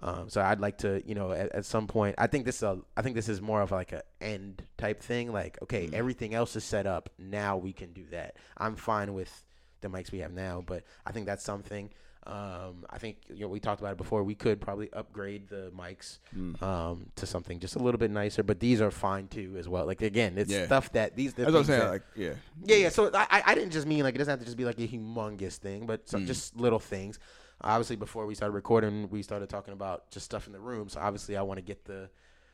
[0.00, 2.62] Um, so I'd like to, you know, at, at some point, I think this is
[2.64, 5.32] a, I think this is more of like a end type thing.
[5.32, 5.94] Like, okay, Mm.
[5.94, 7.08] everything else is set up.
[7.18, 8.36] Now we can do that.
[8.58, 9.32] I'm fine with
[9.80, 11.90] the mics we have now, but I think that's something.
[12.26, 14.24] Um, I think you know we talked about it before.
[14.24, 16.60] We could probably upgrade the mics Mm.
[16.60, 19.86] um, to something just a little bit nicer, but these are fine too as well.
[19.86, 20.66] Like again, it's Yeah.
[20.66, 21.34] stuff that these.
[21.34, 21.80] the That's what I'm saying.
[21.80, 22.32] that- Like, yeah,
[22.64, 22.88] yeah, yeah.
[22.88, 24.80] So I, I- I didn't just mean like it doesn't have to just be like
[24.80, 26.26] a humongous thing, but some Mm.
[26.26, 27.20] just little things.
[27.60, 30.88] Obviously, before we started recording, we started talking about just stuff in the room.
[30.88, 32.10] So obviously, I want to get the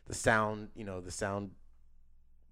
[0.07, 1.51] the sound, you know, the sound,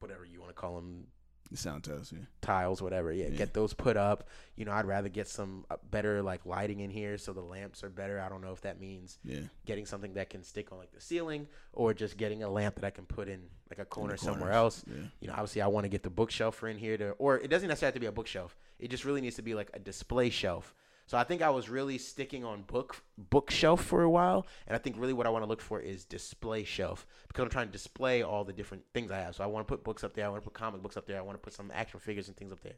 [0.01, 1.07] whatever you want to call them,
[1.51, 2.27] the sound tiles, you.
[2.41, 3.13] tiles, whatever.
[3.13, 3.37] Yeah, Yeah.
[3.39, 4.29] get those put up.
[4.55, 7.83] You know, I'd rather get some uh, better like lighting in here, so the lamps
[7.83, 8.21] are better.
[8.21, 11.01] I don't know if that means Yeah, getting something that can stick on like the
[11.01, 14.53] ceiling, or just getting a lamp that I can put in like a corner somewhere
[14.53, 17.39] else Yeah, you know, obviously I want to get the bookshelf in here to, or
[17.39, 18.57] it doesn't necessarily have to be a bookshelf.
[18.79, 20.73] It just really needs to be like a display shelf.
[21.11, 24.79] So I think I was really sticking on book bookshelf for a while, and I
[24.79, 27.73] think really what I want to look for is display shelf because I'm trying to
[27.73, 29.35] display all the different things I have.
[29.35, 30.25] So I want to put books up there.
[30.25, 31.19] I want to put comic books up there.
[31.19, 32.77] I want to put some action figures and things up there,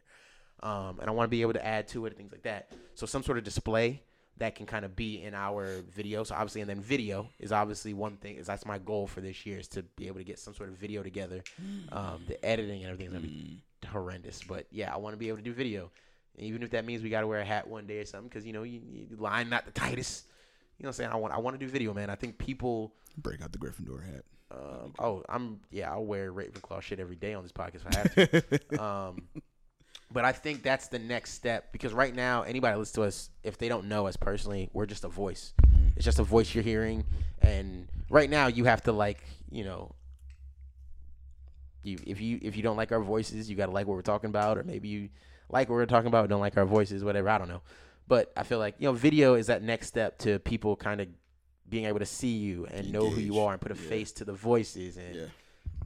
[0.62, 2.72] um, and I want to be able to add to it and things like that.
[2.94, 4.00] So some sort of display
[4.38, 6.24] that can kind of be in our video.
[6.24, 8.36] So obviously, and then video is obviously one thing.
[8.36, 10.70] Is that's my goal for this year is to be able to get some sort
[10.70, 11.44] of video together.
[11.90, 13.88] Um, the editing and everything is gonna be Mm.
[13.88, 15.90] horrendous, but yeah, I want to be able to do video,
[16.38, 18.46] even if that means we got to wear a hat one day or something, because
[18.46, 20.26] you know, you, you line not the tightest.
[20.78, 22.10] You know, what I'm saying I want I want to do video, man.
[22.10, 22.94] I think people.
[23.18, 24.24] break out the Gryffindor hat.
[24.50, 25.90] Um, oh, I'm yeah.
[25.90, 28.82] I'll wear Ravenclaw shit every day on this podcast if I have to.
[28.82, 29.22] um,
[30.12, 33.58] but I think that's the next step because right now, anybody listens to us, if
[33.58, 35.54] they don't know us personally, we're just a voice.
[35.96, 37.04] It's just a voice you're hearing,
[37.40, 39.94] and right now you have to like, you know,
[41.82, 44.02] you if you if you don't like our voices, you got to like what we're
[44.02, 45.08] talking about, or maybe you
[45.48, 47.28] like what we're talking about, don't like our voices, whatever.
[47.28, 47.62] I don't know,
[48.08, 51.08] but I feel like you know, video is that next step to people kind of
[51.68, 53.88] being able to see you and know who you are and put a Yeah.
[53.88, 55.26] face to the voices and Yeah,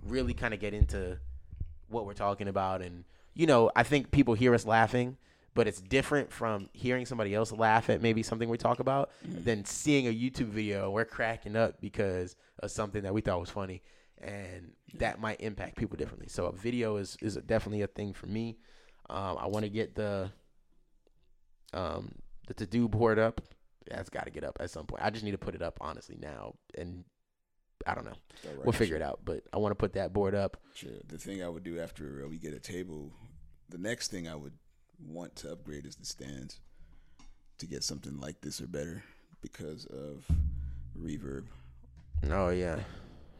[0.02, 1.18] really kind of get into
[1.88, 2.82] what we're talking about.
[2.82, 3.04] And
[3.34, 5.18] you know i think people hear us laughing
[5.54, 9.44] but it's different from hearing somebody else laugh at maybe something we talk about Mm.
[9.44, 13.50] than seeing a youtube video we're cracking up because of something that we thought was
[13.50, 13.82] funny.
[14.18, 16.28] And that might impact people differently.
[16.28, 18.56] So a video is is definitely a thing for me
[19.10, 20.30] um, i want to get the
[21.72, 22.12] um
[22.46, 23.40] the to do board up
[23.88, 25.78] that's got to get up at some point i just need to put it up
[25.80, 27.04] honestly now and
[27.86, 30.34] i don't know Start we'll figure it out but i want to put that board
[30.34, 30.90] up Sure.
[31.08, 33.10] The thing I would do after uh, we get a table,
[33.70, 34.52] the next thing I would
[35.02, 36.60] want to upgrade is the stands
[37.56, 39.02] to get something like this or better
[39.40, 40.22] because of
[41.00, 41.44] reverb.
[42.30, 42.80] Oh yeah,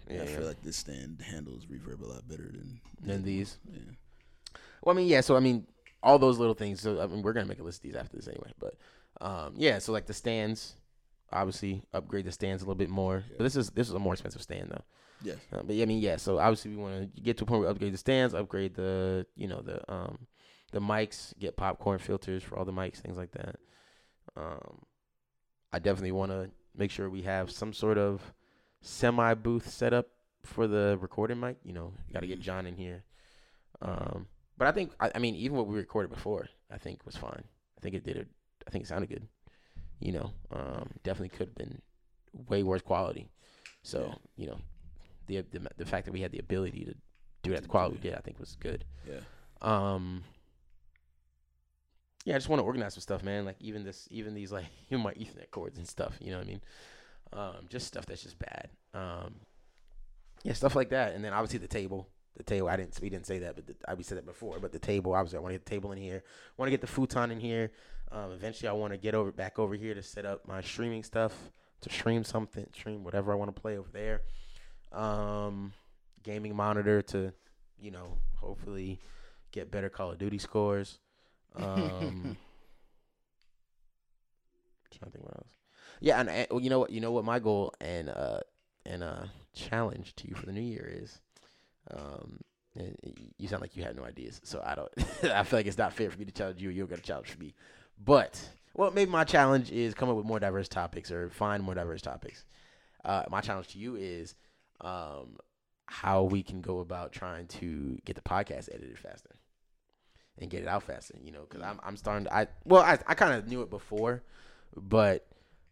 [0.08, 0.22] yeah.
[0.22, 0.24] I yeah.
[0.24, 3.58] feel like this stand handles reverb a lot better than Than these.
[3.70, 3.80] Yeah.
[4.82, 5.20] Well, I mean, yeah.
[5.20, 5.66] So I mean,
[6.02, 6.80] all those little things.
[6.80, 8.52] So I mean, we're gonna make a list of these after this anyway.
[8.58, 8.74] But
[9.20, 9.78] um, yeah.
[9.78, 10.74] So like the stands,
[11.32, 13.24] obviously upgrade the stands a little bit more.
[13.28, 13.34] Yeah.
[13.38, 14.84] But this is this is a more expensive stand though.
[15.22, 15.38] Yes.
[15.52, 16.16] Uh, but yeah, I mean, yeah.
[16.16, 18.74] So obviously we want to get to a point where we upgrade the stands, upgrade
[18.74, 20.26] the you know the um
[20.72, 23.56] the mics, get popcorn filters for all the mics, things like that.
[24.36, 24.82] Um,
[25.72, 28.20] I definitely want to make sure we have some sort of
[28.82, 30.08] semi booth set up
[30.42, 31.56] for the recording mic.
[31.64, 32.42] You know, got to get Mhm.
[32.42, 33.04] John in here.
[33.80, 34.26] Um,
[34.58, 37.44] but I think I, I mean even what we recorded before, I think was fine.
[37.76, 38.28] I think it did it.
[38.66, 39.26] I think it sounded good.
[40.00, 41.80] You know, um, definitely could have been
[42.32, 43.30] way worse quality.
[43.82, 44.14] So Yeah.
[44.36, 44.60] you know,
[45.26, 46.94] the, the the fact that we had the ability to
[47.42, 48.84] do it at the quality we did, I think was good.
[49.08, 49.20] Yeah.
[49.62, 50.24] Um,
[52.24, 53.44] yeah, I just want to organize some stuff, man.
[53.44, 56.16] Like even this, even these like even my Ethernet cords and stuff.
[56.20, 56.60] You know what I mean?
[57.32, 58.68] Um, just stuff that's just bad.
[58.94, 59.36] Um,
[60.42, 61.14] yeah, stuff like that.
[61.14, 62.08] And then obviously the table.
[62.36, 62.68] The table.
[62.68, 62.98] I didn't.
[63.00, 64.58] We didn't say that, but the, I we said that before.
[64.58, 65.14] But the table.
[65.14, 66.22] Obviously, I want to get the table in here.
[66.56, 67.70] Want to get the futon in here.
[68.12, 71.02] Um, eventually, I want to get over back over here to set up my streaming
[71.02, 71.32] stuff
[71.80, 74.22] to stream something, stream whatever I want to play over there.
[74.92, 75.72] Um,
[76.22, 77.32] gaming monitor to,
[77.78, 79.00] you know, hopefully
[79.52, 80.98] get better Call of Duty scores.
[81.56, 82.36] Um,
[84.90, 85.48] trying to think what else.
[86.00, 86.90] Yeah, and, and well, you know what?
[86.90, 88.40] You know what my goal and uh
[88.84, 89.24] and uh
[89.54, 91.20] challenge to you for the new year is.
[91.90, 92.40] Um,
[93.38, 94.90] you sound like you have no ideas, so I don't.
[95.24, 96.70] I feel like it's not fair for me to challenge you.
[96.70, 97.54] You're gonna challenge me,
[98.04, 98.40] but
[98.74, 102.02] well, maybe my challenge is come up with more diverse topics or find more diverse
[102.02, 102.44] topics.
[103.04, 104.34] Uh, my challenge to you is
[104.82, 105.36] um,
[105.86, 109.30] how we can go about trying to get the podcast edited faster.
[110.38, 111.14] and get it out faster.
[111.22, 112.24] You know, because I'm I'm starting.
[112.24, 114.22] To, I well, I I kind of knew it before,
[114.76, 115.26] but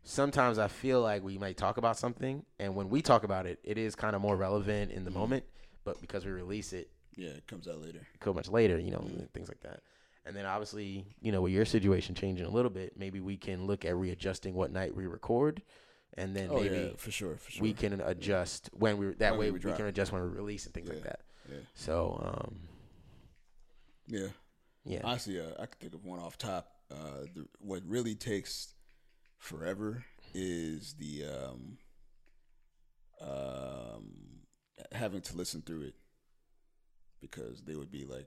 [0.05, 3.59] sometimes I feel like we might talk about something, and when we talk about it,
[3.65, 5.45] it is kind of more relevant in the moment.
[5.85, 8.07] But because we release it Yeah, it comes out later.
[8.23, 9.81] so much later, you know, and things like that.
[10.27, 13.67] And then obviously, you know, with your situation changing a little bit, maybe we can
[13.67, 15.63] look at readjusting what night we record,
[16.17, 17.63] and then Oh maybe yeah, for sure, for sure.
[17.63, 20.65] we can adjust when we that When way we we, can adjust when we release
[20.65, 21.21] and things like that.
[21.51, 22.55] Yeah, So um,
[24.07, 24.29] yeah.
[24.85, 26.69] yeah, Honestly, uh, I could think of one off top.
[26.91, 28.75] Uh, the, what really takes
[29.39, 30.05] forever
[30.35, 31.79] is the um,
[33.21, 34.44] um,
[34.93, 35.95] having to listen through it
[37.21, 38.27] because they would be like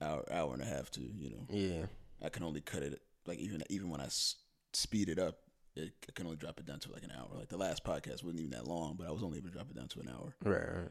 [0.00, 1.46] hour hour and a half to you know.
[1.50, 1.86] yeah,
[2.22, 4.36] I can only cut it like even even when I s-
[4.72, 5.36] speed it up,
[5.76, 7.28] it, I can only drop it down to like an hour.
[7.34, 9.70] Like the last podcast wasn't even that long, but I was only able to drop
[9.70, 10.34] it down to an hour.
[10.44, 10.90] right, right.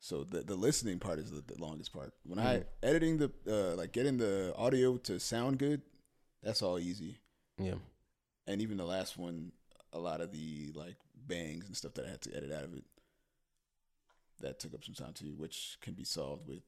[0.00, 2.12] So the the listening part is the, the longest part.
[2.24, 5.80] When I editing the uh, like getting the audio to sound good,
[6.42, 7.18] that's all easy.
[7.58, 7.76] yeah,
[8.46, 9.52] And even the last one,
[9.94, 12.74] a lot of the like bangs and stuff that I had to edit out of
[12.74, 12.84] it,
[14.40, 16.62] that took up some time too, which can be solved with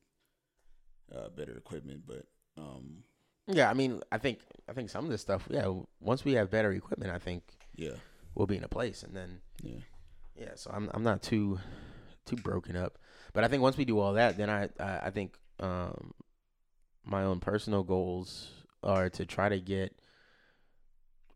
[1.15, 2.05] uh, better equipment.
[2.07, 3.03] But um,
[3.47, 3.69] yeah.
[3.69, 5.71] I mean, I think I think some of this stuff, yeah.
[6.01, 7.43] Once we have better equipment, I think
[7.75, 7.97] yeah,
[8.35, 9.81] we'll be in a place, and then yeah,
[10.39, 11.59] Yeah, so I'm I'm not too
[12.25, 12.99] too broken up,
[13.33, 16.13] but I think once we do all that, then I I, I think um
[17.05, 18.51] my own personal goals
[18.83, 19.97] are to try to get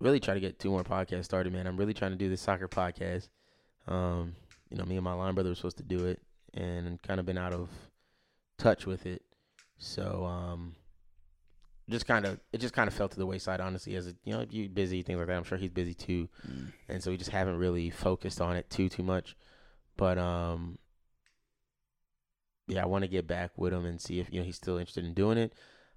[0.00, 1.52] really try to get two more podcasts started.
[1.52, 3.28] Man, I'm really trying to do this soccer podcast.
[3.86, 4.34] Um,
[4.70, 6.20] you know, me and my line brother were supposed to do it,
[6.54, 7.68] and kind of been out of
[8.58, 9.22] touch with it.
[9.78, 10.74] So um,
[11.88, 13.96] just kind of it just kind of fell to the wayside, honestly.
[13.96, 15.36] As a, you know, you busy things like that.
[15.36, 16.72] I'm sure he's busy too Mm.
[16.88, 19.36] and so we just haven't really focused on it too too much.
[19.96, 20.78] But um,
[22.68, 24.78] yeah, I want to get back with him and see if you know he's still
[24.78, 25.52] interested in doing it.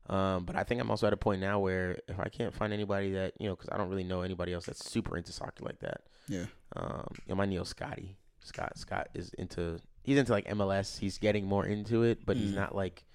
[0.09, 2.73] Um, but I think I'm also at a point now where if I can't find
[2.73, 5.63] anybody that you know, because I don't really know anybody else that's super into soccer
[5.63, 6.01] like that.
[6.27, 6.45] yeah,
[6.75, 10.99] Um, you know, my Neil Scotty, Scott Scott is into he's into like MLS.
[10.99, 12.55] He's getting more into it, but he's Mm.
[12.55, 13.05] not like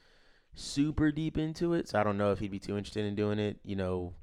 [0.55, 1.89] super deep into it.
[1.89, 3.59] So I don't know if he'd be too interested in doing it.
[3.65, 4.15] You know,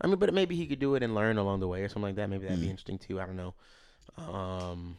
[0.00, 2.02] I mean, but maybe he could do it and learn along the way or something
[2.02, 2.28] like that.
[2.28, 2.70] Maybe that'd be Mm.
[2.70, 3.20] interesting too.
[3.20, 3.54] I don't know.
[4.18, 4.98] Um,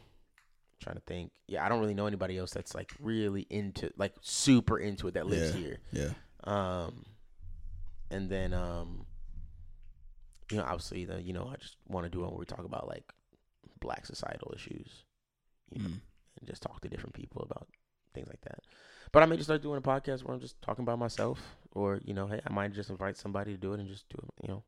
[0.80, 1.30] trying to think.
[1.46, 5.14] Yeah, I don't really know anybody else that's like really into like super into it
[5.14, 5.60] that lives Yeah.
[5.60, 5.78] here.
[5.92, 6.08] yeah,
[6.44, 7.04] Um,
[8.10, 9.06] and then um,
[10.50, 12.64] you know, obviously the you know I just want to do it where we talk
[12.64, 13.12] about like
[13.80, 15.04] black societal issues,
[15.70, 16.00] you know, Mm.
[16.40, 17.66] and just talk to different people about
[18.14, 18.60] things like that.
[19.12, 21.38] But I may just start doing a podcast where I'm just talking about myself,
[21.72, 24.18] or you know, hey, I might just invite somebody to do it and just do
[24.22, 24.64] it, you know.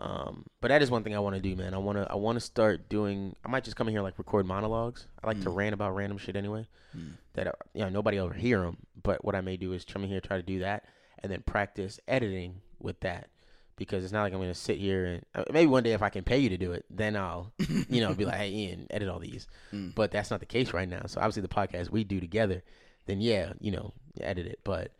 [0.00, 1.74] Um, but that is one thing I want to do, man.
[1.74, 3.34] I want to I want to start doing.
[3.44, 5.06] I might just come in here and, like record monologues.
[5.22, 5.56] I like to Mm.
[5.56, 7.14] rant about random shit anyway Mm.
[7.34, 8.76] that uh, you know nobody will ever hear them.
[9.02, 10.84] But what I may do is come in here, try to do that,
[11.22, 13.28] and then practice editing with that.
[13.76, 16.10] Because it's not like I'm gonna sit here and uh, maybe one day if I
[16.10, 17.52] can pay you to do it, then I'll
[17.88, 19.48] you know be like, hey Ian, edit all these.
[19.72, 19.94] Mm.
[19.96, 21.02] But that's not the case right now.
[21.06, 22.62] So obviously the podcast we do together,
[23.06, 24.60] then yeah, you know, edit it.
[24.62, 24.92] But.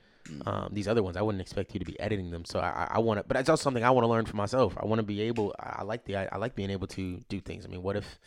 [0.47, 2.45] Um, these other ones, I wouldn't expect you to be editing them.
[2.45, 4.77] So I, I- want to, but it's also something I want to learn for myself.
[4.79, 5.55] I want to be able.
[5.59, 6.17] I, I like the.
[6.17, 7.65] I, I like being able to do things.
[7.65, 8.19] I mean, what if,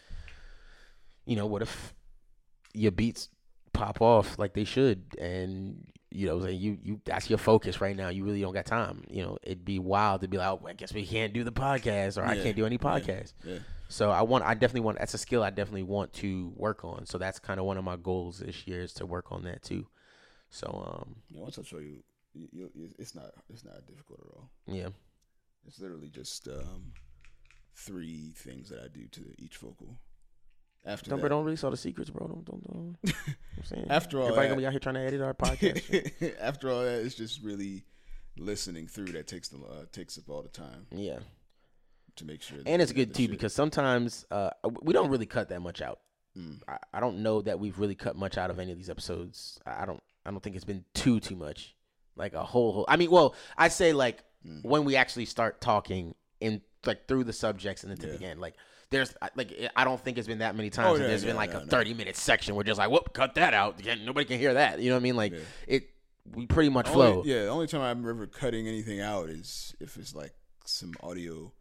[1.26, 1.94] you know, what if
[2.74, 3.30] your beats
[3.74, 8.10] pop off like they should, and you know, you you that's your focus right now.
[8.10, 9.04] You really don't got time.
[9.10, 11.52] You know, it'd be wild to be like, oh, I guess we can't do the
[11.52, 12.90] podcast, or I can't do any yeah.
[12.90, 13.34] podcast.
[13.44, 13.60] yeah.
[13.90, 15.00] So I want, I definitely want.
[15.00, 17.06] That's a skill I definitely want to work on.
[17.06, 19.64] So that's kind of one of my goals this year is to work on that
[19.64, 19.86] too.
[20.52, 20.68] So
[21.02, 24.50] um, Yeah, once I show you, you, you, it's not it's not difficult at all.
[24.68, 24.90] yeah,
[25.68, 26.94] It's literally just um,
[27.76, 29.98] three things that I do to each vocal.
[30.86, 32.28] After don't, that, don't release all the secrets, bro.
[32.28, 32.98] Don't, don't, don't.
[33.58, 36.34] I'm saying After all everybody that- gonna be out here trying to edit our podcast.
[36.42, 37.84] after all that, it's just really
[38.38, 41.20] listening through that takes the uh, takes up all the time yeah,
[42.16, 42.58] to make sure.
[42.66, 44.50] and it's good too shit- because sometimes uh,
[44.82, 46.00] we don't really cut that much out.
[46.38, 46.62] Mm.
[46.68, 49.60] I, I don't know that we've really cut much out of any of these episodes.
[49.66, 51.76] I don't, I don't think it's been too too much,
[52.16, 52.72] like a whole.
[52.74, 54.64] whole I mean, well, I say like Mm.
[54.66, 58.18] when we actually start talking in like through the subjects and then to Yeah.
[58.18, 58.42] the end.
[58.42, 58.56] Like
[58.90, 60.98] there's like I don't think it's been that many times.
[60.98, 61.68] Oh, yeah, there's yeah, been like no, a no.
[61.68, 63.80] 30 minute section where just like whoop, cut that out.
[64.04, 64.80] Nobody can hear that.
[64.80, 65.16] You know what I mean?
[65.16, 65.34] Like
[65.68, 65.92] it,
[66.26, 67.24] we pretty much Only- flow.
[67.24, 70.34] yeah, the only time I'm ever cutting anything out is if it's like
[70.66, 71.52] some audio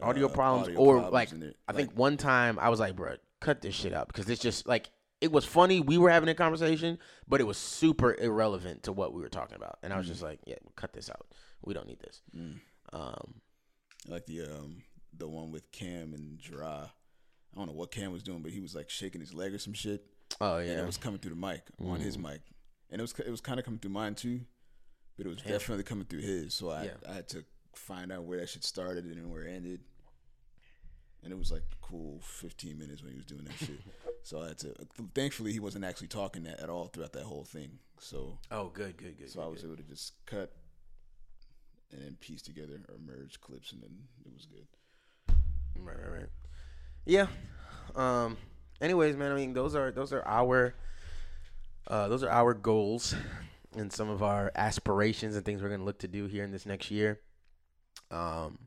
[0.00, 1.32] Audio uh, problems audio or problems like.
[1.32, 4.40] I Like, think one time I was like, bro, cut this shit out because it's
[4.42, 4.90] just like
[5.26, 5.80] it was funny.
[5.80, 6.98] We were having a conversation,
[7.28, 10.22] but it was super irrelevant to what we were talking about, and I was just
[10.22, 11.26] like, yeah, cut this out.
[11.62, 12.22] We don't need this.
[12.34, 12.58] mm,
[12.92, 13.34] Um,
[14.08, 16.90] like the um the one with Cam and Jara.
[17.52, 19.58] I don't know what Cam was doing, but he was like shaking his leg or
[19.58, 20.04] some shit,
[20.40, 22.22] oh and yeah, it was coming through the mic on his Mm.
[22.30, 22.40] mic,
[22.90, 24.40] and it was it was kind of coming through mine too.
[25.16, 25.52] but it was Yeah.
[25.52, 26.52] definitely coming through his.
[26.54, 26.96] So I Yeah.
[27.08, 29.80] I had to find out where that shit started and where it ended.
[31.26, 33.80] And it was like a cool 15 minutes when he was doing that shit.
[34.22, 34.74] So I had to.
[35.14, 37.78] Thankfully, he wasn't actually talking that at all throughout that whole thing.
[38.00, 39.30] So Oh, good, good, good.
[39.30, 39.68] so I was good.
[39.68, 40.52] able to just cut
[41.92, 43.90] and then piece together or merge clips, and then
[44.24, 44.66] it was good.
[45.80, 46.28] Right, right, right.
[47.04, 47.26] Yeah.
[47.94, 48.36] Um.
[48.80, 49.30] Anyways, man.
[49.30, 50.74] I mean, those are those are our
[51.86, 53.14] uh, those are our goals
[53.76, 56.66] and some of our aspirations and things we're gonna look to do here in this
[56.66, 57.20] next year.
[58.10, 58.58] Um.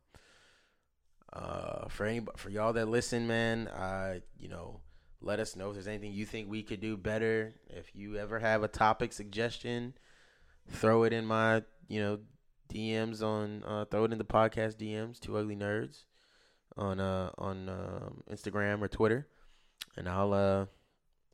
[1.32, 4.80] Uh, for any for y'all that listen, man, uh, you know,
[5.22, 7.54] let us know if there's anything you think we could do better.
[7.68, 9.94] If you ever have a topic suggestion,
[10.70, 12.20] throw it in my you know
[12.74, 15.20] DMs on uh, throw it in the podcast DMs.
[15.20, 16.04] Two ugly nerds
[16.78, 19.28] on uh on um, Instagram or Twitter,
[19.98, 20.66] and I'll uh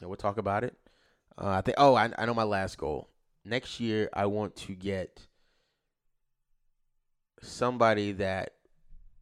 [0.01, 0.75] we'll talk about it.
[1.37, 1.75] Uh, I think.
[1.77, 3.09] Oh, I I know my last goal.
[3.43, 5.27] Next year, I want to get
[7.41, 8.54] somebody that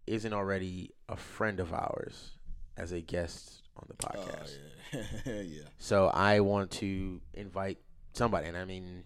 [0.07, 2.31] isn't already a friend of ours
[2.77, 4.57] as a guest on the podcast.
[4.93, 5.61] Oh yeah, yeah.
[5.77, 7.77] So I want to invite
[8.13, 9.03] somebody, and I mean,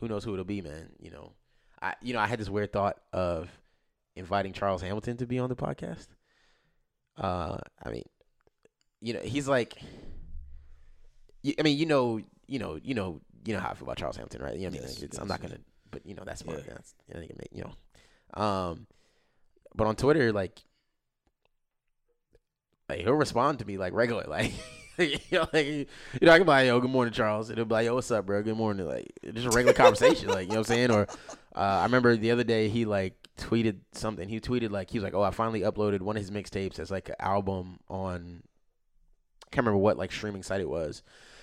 [0.00, 0.90] who knows who it'll be, man.
[0.98, 1.32] You know,
[1.80, 3.48] I you know I had this weird thought of
[4.14, 6.08] inviting Charles Hamilton to be on the podcast.
[7.16, 8.04] Uh, I mean,
[9.00, 9.78] you know, he's like,
[11.58, 14.16] I mean, you know, you know, you know, you know how I feel about Charles
[14.16, 14.54] Hamilton, right?
[14.54, 15.58] You know, what I mean, Yes, it's, yes, I'm not gonna,
[15.90, 16.60] but you know, that's my, Yeah.
[16.68, 18.86] that's, you know, you know, um,
[19.76, 20.62] but on Twitter, like,
[22.88, 24.52] like he'll respond to me like regular, like.
[24.98, 25.86] you know, like you
[26.22, 28.10] know, I can be like, "Yo, good morning, Charles," and he'll be like, "Yo, what's
[28.10, 28.42] up, bro?
[28.42, 30.90] Good morning." Like, just a regular conversation, like you know what I'm saying.
[30.90, 31.06] Or
[31.54, 34.26] uh, I remember the other day he like tweeted something.
[34.26, 36.90] He tweeted like he was like, "Oh, I finally uploaded one of his mixtapes as
[36.90, 38.42] like an album on."
[39.44, 41.02] I can't remember what like streaming site it was.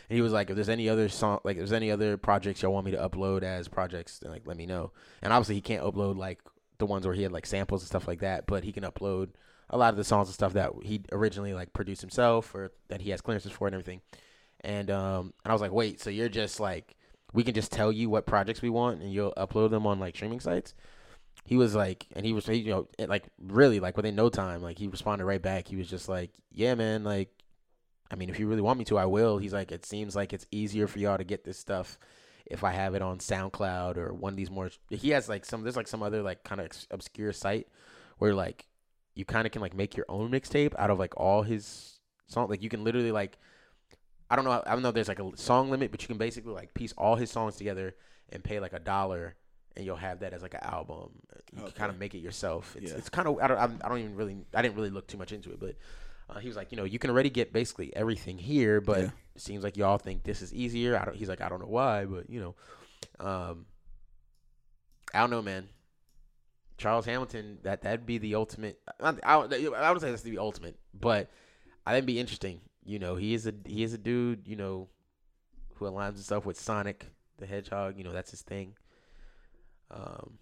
[0.09, 2.61] And he was like, "If there's any other song, like if there's any other projects
[2.61, 5.61] y'all want me to upload as projects, then like let me know." And obviously he
[5.61, 6.39] can't upload like
[6.83, 9.29] the ones where he had like samples and stuff like that, but he can upload
[9.69, 13.01] a lot of the songs and stuff that he originally like produced himself or that
[13.01, 14.01] he has clearances for and everything.
[14.61, 16.95] And um and I was like, wait, so you're just like
[17.33, 20.15] we can just tell you what projects we want and you'll upload them on like
[20.15, 20.75] streaming sites.
[21.45, 24.61] He was like, and he was, you know, it, like really like within no time,
[24.61, 25.67] like he responded right back.
[25.67, 27.29] He was just like, yeah, man, like,
[28.11, 29.39] I mean, if you really want me to, I will.
[29.39, 31.97] He's like, it seems like it's easier for y'all to get this stuff
[32.45, 34.69] if I have it on SoundCloud or one of these more.
[34.89, 37.67] He has like some, there's like some other like kind of obscure site
[38.17, 38.65] where like
[39.15, 42.49] you kind of can like make your own mixtape out of like all his songs.
[42.49, 43.37] Like you can literally like
[44.29, 46.17] I don't know I don't know if there's like a song limit, but you can
[46.17, 47.95] basically like piece all his songs together
[48.29, 49.35] and pay like a dollar
[49.75, 51.11] and you'll have that as like an album.
[51.55, 52.75] You can kind of make it yourself.
[52.77, 52.97] It's Yeah.
[52.97, 55.31] it's kind of I don't I don't even really I didn't really look too much
[55.31, 55.75] into it, but
[56.29, 59.09] uh, he was like, you know, you can already get basically everything here, but Yeah.
[59.35, 60.97] it seems like y'all think this is easier.
[60.97, 61.15] I don't.
[61.15, 62.55] He's like, I don't know why, but you know,
[63.25, 63.65] um,
[65.13, 65.67] I don't know, man.
[66.77, 68.79] Charles Hamilton, that that'd be the ultimate.
[68.99, 71.29] I, I, I would say that's the ultimate, but
[71.85, 72.61] I think it'd be interesting.
[72.83, 74.47] You know, he is a he is a dude.
[74.47, 74.89] You know,
[75.75, 77.05] who aligns himself with Sonic
[77.37, 77.97] the Hedgehog.
[77.97, 78.73] You know, that's his thing.
[79.91, 80.39] Um,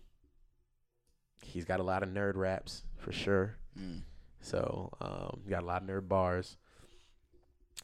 [1.44, 3.58] he's got a lot of nerd raps for sure.
[3.78, 4.02] Mm.
[4.42, 6.58] So um, got a lot of nerd bars.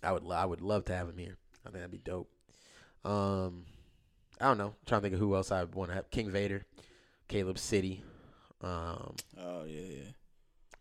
[0.03, 1.37] I would lo- I would love to have him here.
[1.65, 2.29] I think that'd be dope.
[3.05, 3.65] Um,
[4.39, 4.73] I don't know.
[4.85, 6.09] trying to think of who else I would want to have.
[6.11, 6.65] King Vader,
[7.27, 8.03] Caleb City,
[8.61, 10.09] um, Oh yeah, yeah.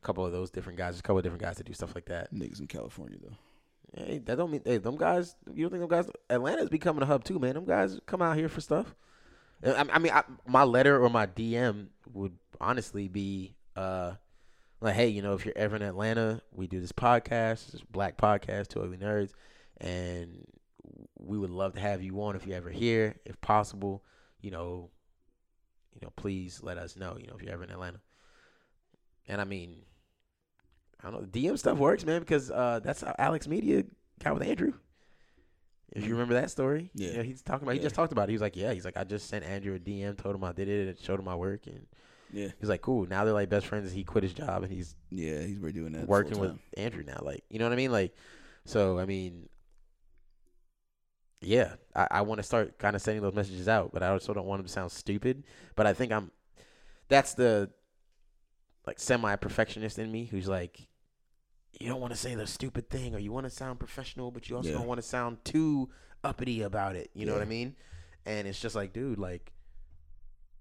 [0.02, 0.94] a couple of those different guys.
[0.94, 2.32] There's a couple of different guys that do stuff like that.
[2.32, 3.36] Niggas in California though.
[4.04, 5.36] Hey, that don't mean hey, them guys.
[5.52, 6.10] You don't think them guys?
[6.28, 7.54] Atlanta's becoming a hub too, man.
[7.54, 8.94] Them guys come out here for stuff.
[9.64, 14.12] I, I mean, I, my letter or my DM would honestly be uh,
[14.80, 18.16] like, hey, you know, if you're ever in Atlanta, we do this podcast, this Black
[18.16, 19.32] podcast, Two Ugly Nerds,
[19.80, 20.44] and
[21.18, 24.04] we would love to have you on if you're ever here, if possible.
[24.40, 24.90] You know,
[25.94, 27.16] you know, please let us know.
[27.18, 28.00] You know, if you're ever in Atlanta.
[29.28, 29.76] And I mean,
[31.02, 31.26] I don't know.
[31.26, 33.84] DM stuff works, man, because uh, that's how Alex Media
[34.22, 34.72] got with Andrew.
[35.92, 37.10] If you remember that story, Yeah.
[37.10, 37.72] You know, he's talking about.
[37.72, 37.84] He Yeah.
[37.84, 38.30] just talked about it.
[38.30, 40.52] He was like, "Yeah." He's like, "I just sent Andrew a DM, told him I
[40.52, 41.86] did it, and showed him my work." And
[42.32, 43.92] Yeah, he's like, "Cool." Now they're like best friends.
[43.92, 45.40] He quit his job and he's yeah.
[45.42, 46.06] He's doing that.
[46.08, 46.58] working with.
[46.76, 47.20] Andrew now.
[47.22, 47.92] Like, you know what I mean?
[47.92, 48.14] Like,
[48.64, 49.48] so I mean,
[51.40, 54.34] yeah, I, I want to start kind of sending those messages out, but I also
[54.34, 55.44] don't want them to sound stupid.
[55.76, 56.30] But I think I'm.
[57.08, 57.70] That's the
[58.86, 60.80] like semi perfectionist in me who's like,
[61.78, 64.48] you don't want to say the stupid thing, or you want to sound professional, but
[64.48, 64.76] you also Yeah.
[64.76, 65.90] don't want to sound too
[66.24, 67.10] uppity about it.
[67.14, 67.76] You know what I mean?
[68.24, 69.52] And it's just like, dude, like,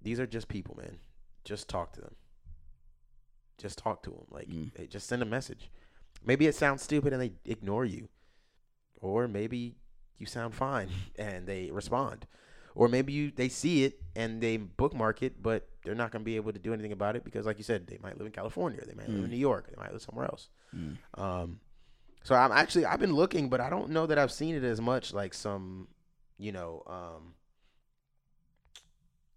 [0.01, 0.99] these are just people, man.
[1.45, 2.15] Just talk to them.
[3.57, 4.25] Just talk to them.
[4.29, 4.71] Like, Mm.
[4.75, 5.71] hey, just send a message.
[6.25, 8.09] Maybe it sounds stupid and they ignore you,
[8.99, 9.77] or maybe
[10.17, 12.25] you sound fine and they respond,
[12.73, 16.35] or maybe you they see it and they bookmark it, but they're not gonna be
[16.35, 18.83] able to do anything about it because, like you said, they might live in California,
[18.85, 19.29] they might live in Mm.
[19.29, 20.49] New York, they might live somewhere else.
[20.75, 20.97] Mm.
[21.13, 21.59] Um,
[22.23, 24.81] so I'm actually I've been looking, but I don't know that I've seen it as
[24.81, 25.87] much like some,
[26.39, 27.35] you know, um,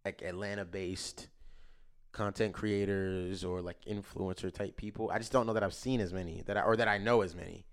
[0.05, 1.29] like Atlanta based
[2.13, 5.11] content creators or like influencer type people.
[5.11, 7.21] I just don't know that I've seen as many that I, or that I know
[7.23, 7.65] as many.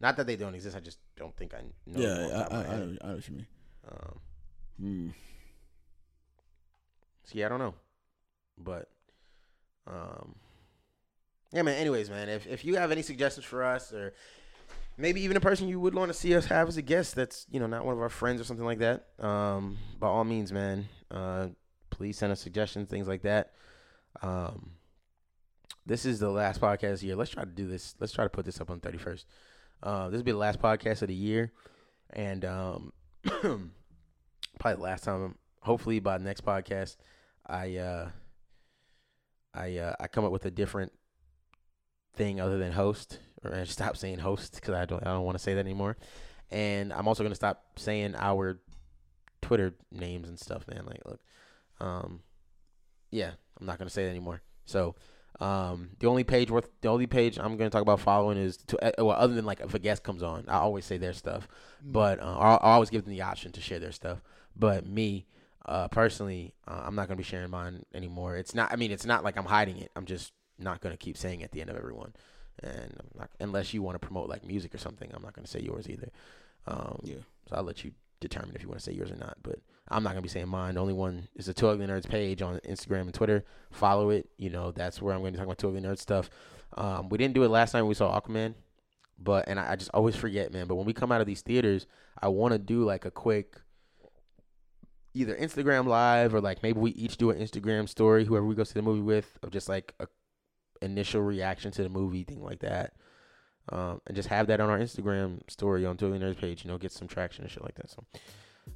[0.00, 0.76] Not that they don't exist.
[0.76, 2.00] I just don't think I know.
[2.00, 3.46] them off the Yeah, I, I, I, know, I know what you mean.
[3.90, 4.18] Um,
[4.80, 5.08] Hmm.
[7.32, 7.74] yeah, I don't know,
[8.58, 8.88] but
[9.86, 10.34] um,
[11.52, 11.78] yeah, man.
[11.78, 14.12] Anyways, man, if if you have any suggestions for us, or
[14.96, 17.46] maybe even a person you would want to see us have as a guest, that's
[17.50, 20.52] you know not one of our friends or something like that, um, by all means,
[20.52, 21.48] man, uh,
[21.90, 23.52] please send us suggestions, things like that.
[24.20, 24.72] Um,
[25.86, 27.16] this is the last podcast of the year.
[27.16, 27.94] Let's try to do this.
[27.98, 29.26] Let's try to put this up on thirty first.
[29.82, 31.52] Uh, this will be the last podcast of the year,
[32.10, 32.92] and um,
[34.58, 35.36] probably last time.
[35.60, 36.96] Hopefully, by next podcast,
[37.46, 38.10] I uh,
[39.54, 40.92] I uh, I come up with a different
[42.14, 45.36] thing other than host, or I stop saying host because I don't I don't want
[45.36, 45.96] to say that anymore.
[46.50, 48.60] And I'm also gonna stop saying our
[49.40, 50.84] Twitter names and stuff, man.
[50.86, 51.20] Like, look,
[51.80, 52.20] um,
[53.10, 53.32] yeah,
[53.62, 54.42] I'm not gonna say that anymore.
[54.64, 54.96] So,
[55.40, 59.00] um, the only page worth the only page I'm gonna talk about following is to
[59.00, 61.46] uh, well, other than like if a guest comes on, I always say their stuff,
[61.82, 64.20] but uh, I'll always give them the option to share their stuff.
[64.56, 65.26] But me,
[65.64, 68.36] uh, personally, uh, I'm not gonna be sharing mine anymore.
[68.36, 68.72] It's not.
[68.72, 69.92] I mean, it's not like I'm hiding it.
[69.94, 72.12] I'm just not gonna keep saying at the end of everyone.
[72.62, 75.46] And I'm not, unless you want to promote like music or something, I'm not gonna
[75.46, 76.10] say yours either.
[76.66, 77.22] Um, Yeah.
[77.48, 79.38] So I'll let you determine if you want to say yours or not.
[79.42, 79.60] But
[79.92, 80.74] I'm not gonna be saying mine.
[80.74, 83.44] The only one is the Two Ugly Nerds page on Instagram and Twitter.
[83.70, 84.28] Follow it.
[84.38, 86.30] You know that's where I'm going to talk about Two Ugly Nerds stuff.
[86.76, 88.54] Um, we didn't do it last time we saw Aquaman,
[89.18, 90.66] but and I, I just always forget, man.
[90.66, 91.86] But when we come out of these theaters,
[92.20, 93.60] I want to do like a quick
[95.14, 98.64] either Instagram live or like maybe we each do an Instagram story, whoever we go
[98.64, 100.06] see the movie with, of just like a
[100.80, 102.94] initial reaction to the movie, thing like that.
[103.68, 106.78] Um, and just have that on our Instagram story on Two Nerds page, you know,
[106.78, 107.90] get some traction and shit like that.
[107.90, 108.04] So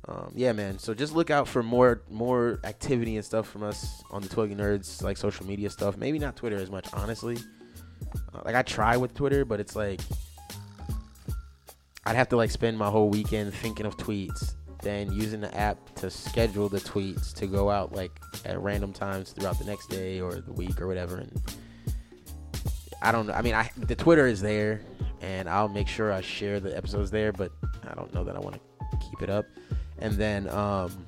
[0.09, 0.78] um, yeah, man.
[0.78, 4.43] So just look out for more more activity and stuff from us on the Two
[4.43, 5.97] Ugly Nerds, like social media stuff.
[5.97, 7.39] Maybe not Twitter as much, honestly.
[8.32, 10.01] Uh, like I try with Twitter, but it's like
[12.05, 15.95] I'd have to like spend my whole weekend thinking of tweets, then using the app
[15.97, 18.12] to schedule the tweets to go out like
[18.45, 21.16] at random times throughout the next day or the week or whatever.
[21.18, 21.43] And
[23.03, 23.32] I don't know.
[23.32, 24.82] I mean, I the Twitter is there,
[25.20, 27.51] and I'll make sure I share the episodes there, but
[27.91, 29.47] I don't know that I want to keep it up.
[29.99, 31.07] And then, um,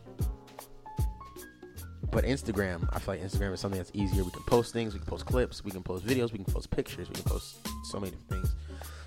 [2.11, 4.24] but Instagram, I feel like Instagram is something that's easier.
[4.24, 6.70] We can post things, we can post clips, we can post videos, we can post
[6.70, 8.55] pictures, we can post so many different things.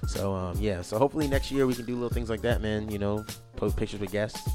[0.07, 2.89] So, um, yeah, so hopefully next year we can do little things like that, man.
[2.91, 3.25] You know,
[3.55, 4.47] post pictures with guests,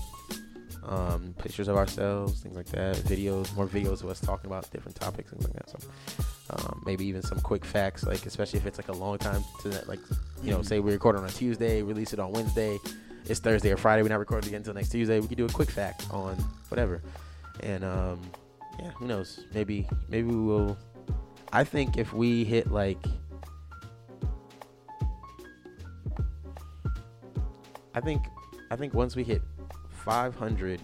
[0.85, 4.97] um, pictures of ourselves, things like that, videos, more videos of us talking about different
[4.97, 5.71] topics, things like that.
[5.71, 5.79] So,
[6.51, 9.69] um, maybe even some quick facts, like especially if it's like a long time to
[9.71, 10.01] that, like,
[10.43, 10.67] you know, Mhm.
[10.67, 12.79] say we record on a Tuesday, release it on Wednesday
[13.29, 14.03] it's Thursday or Friday.
[14.03, 15.21] We're not recording again until next Tuesday.
[15.21, 16.37] We could do a quick fact on
[16.69, 17.03] whatever,
[17.61, 18.21] and um,
[18.79, 19.41] yeah, who knows?
[19.53, 20.77] Maybe maybe we will.
[21.53, 23.05] I think if we hit like,
[27.95, 28.23] I think
[28.71, 29.43] I think once we hit
[29.91, 30.81] 500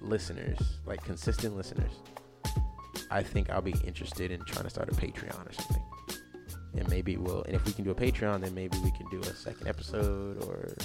[0.00, 1.92] listeners, like consistent listeners,
[3.10, 5.82] I think I'll be interested in trying to start a Patreon or something.
[6.76, 9.20] And maybe we'll, and if we can do a Patreon, then maybe we can do
[9.20, 10.76] a second episode or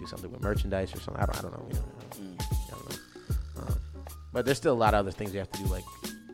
[0.00, 1.22] do something with merchandise or something.
[1.22, 1.66] I don't, I don't know.
[1.68, 1.84] You know,
[2.20, 2.42] Mm.
[2.42, 3.62] I don't know.
[3.62, 3.80] Um,
[4.32, 5.84] but there's still a lot of other things you have to do, like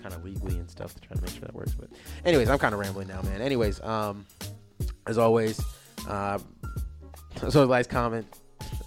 [0.03, 1.73] kind of legally and stuff to try to make sure that works.
[1.73, 1.91] But,
[2.25, 3.41] anyways, I'm kind of rambling now, man.
[3.43, 4.25] Anyways, um,
[5.07, 5.61] as always,
[6.09, 6.39] uh,
[7.51, 8.27] so like, comment,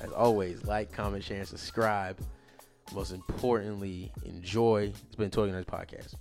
[0.02, 2.20] as always, like, comment, share, and subscribe.
[2.96, 4.92] Most importantly, enjoy.
[5.06, 6.16] It's been Toy Nerds Podcast.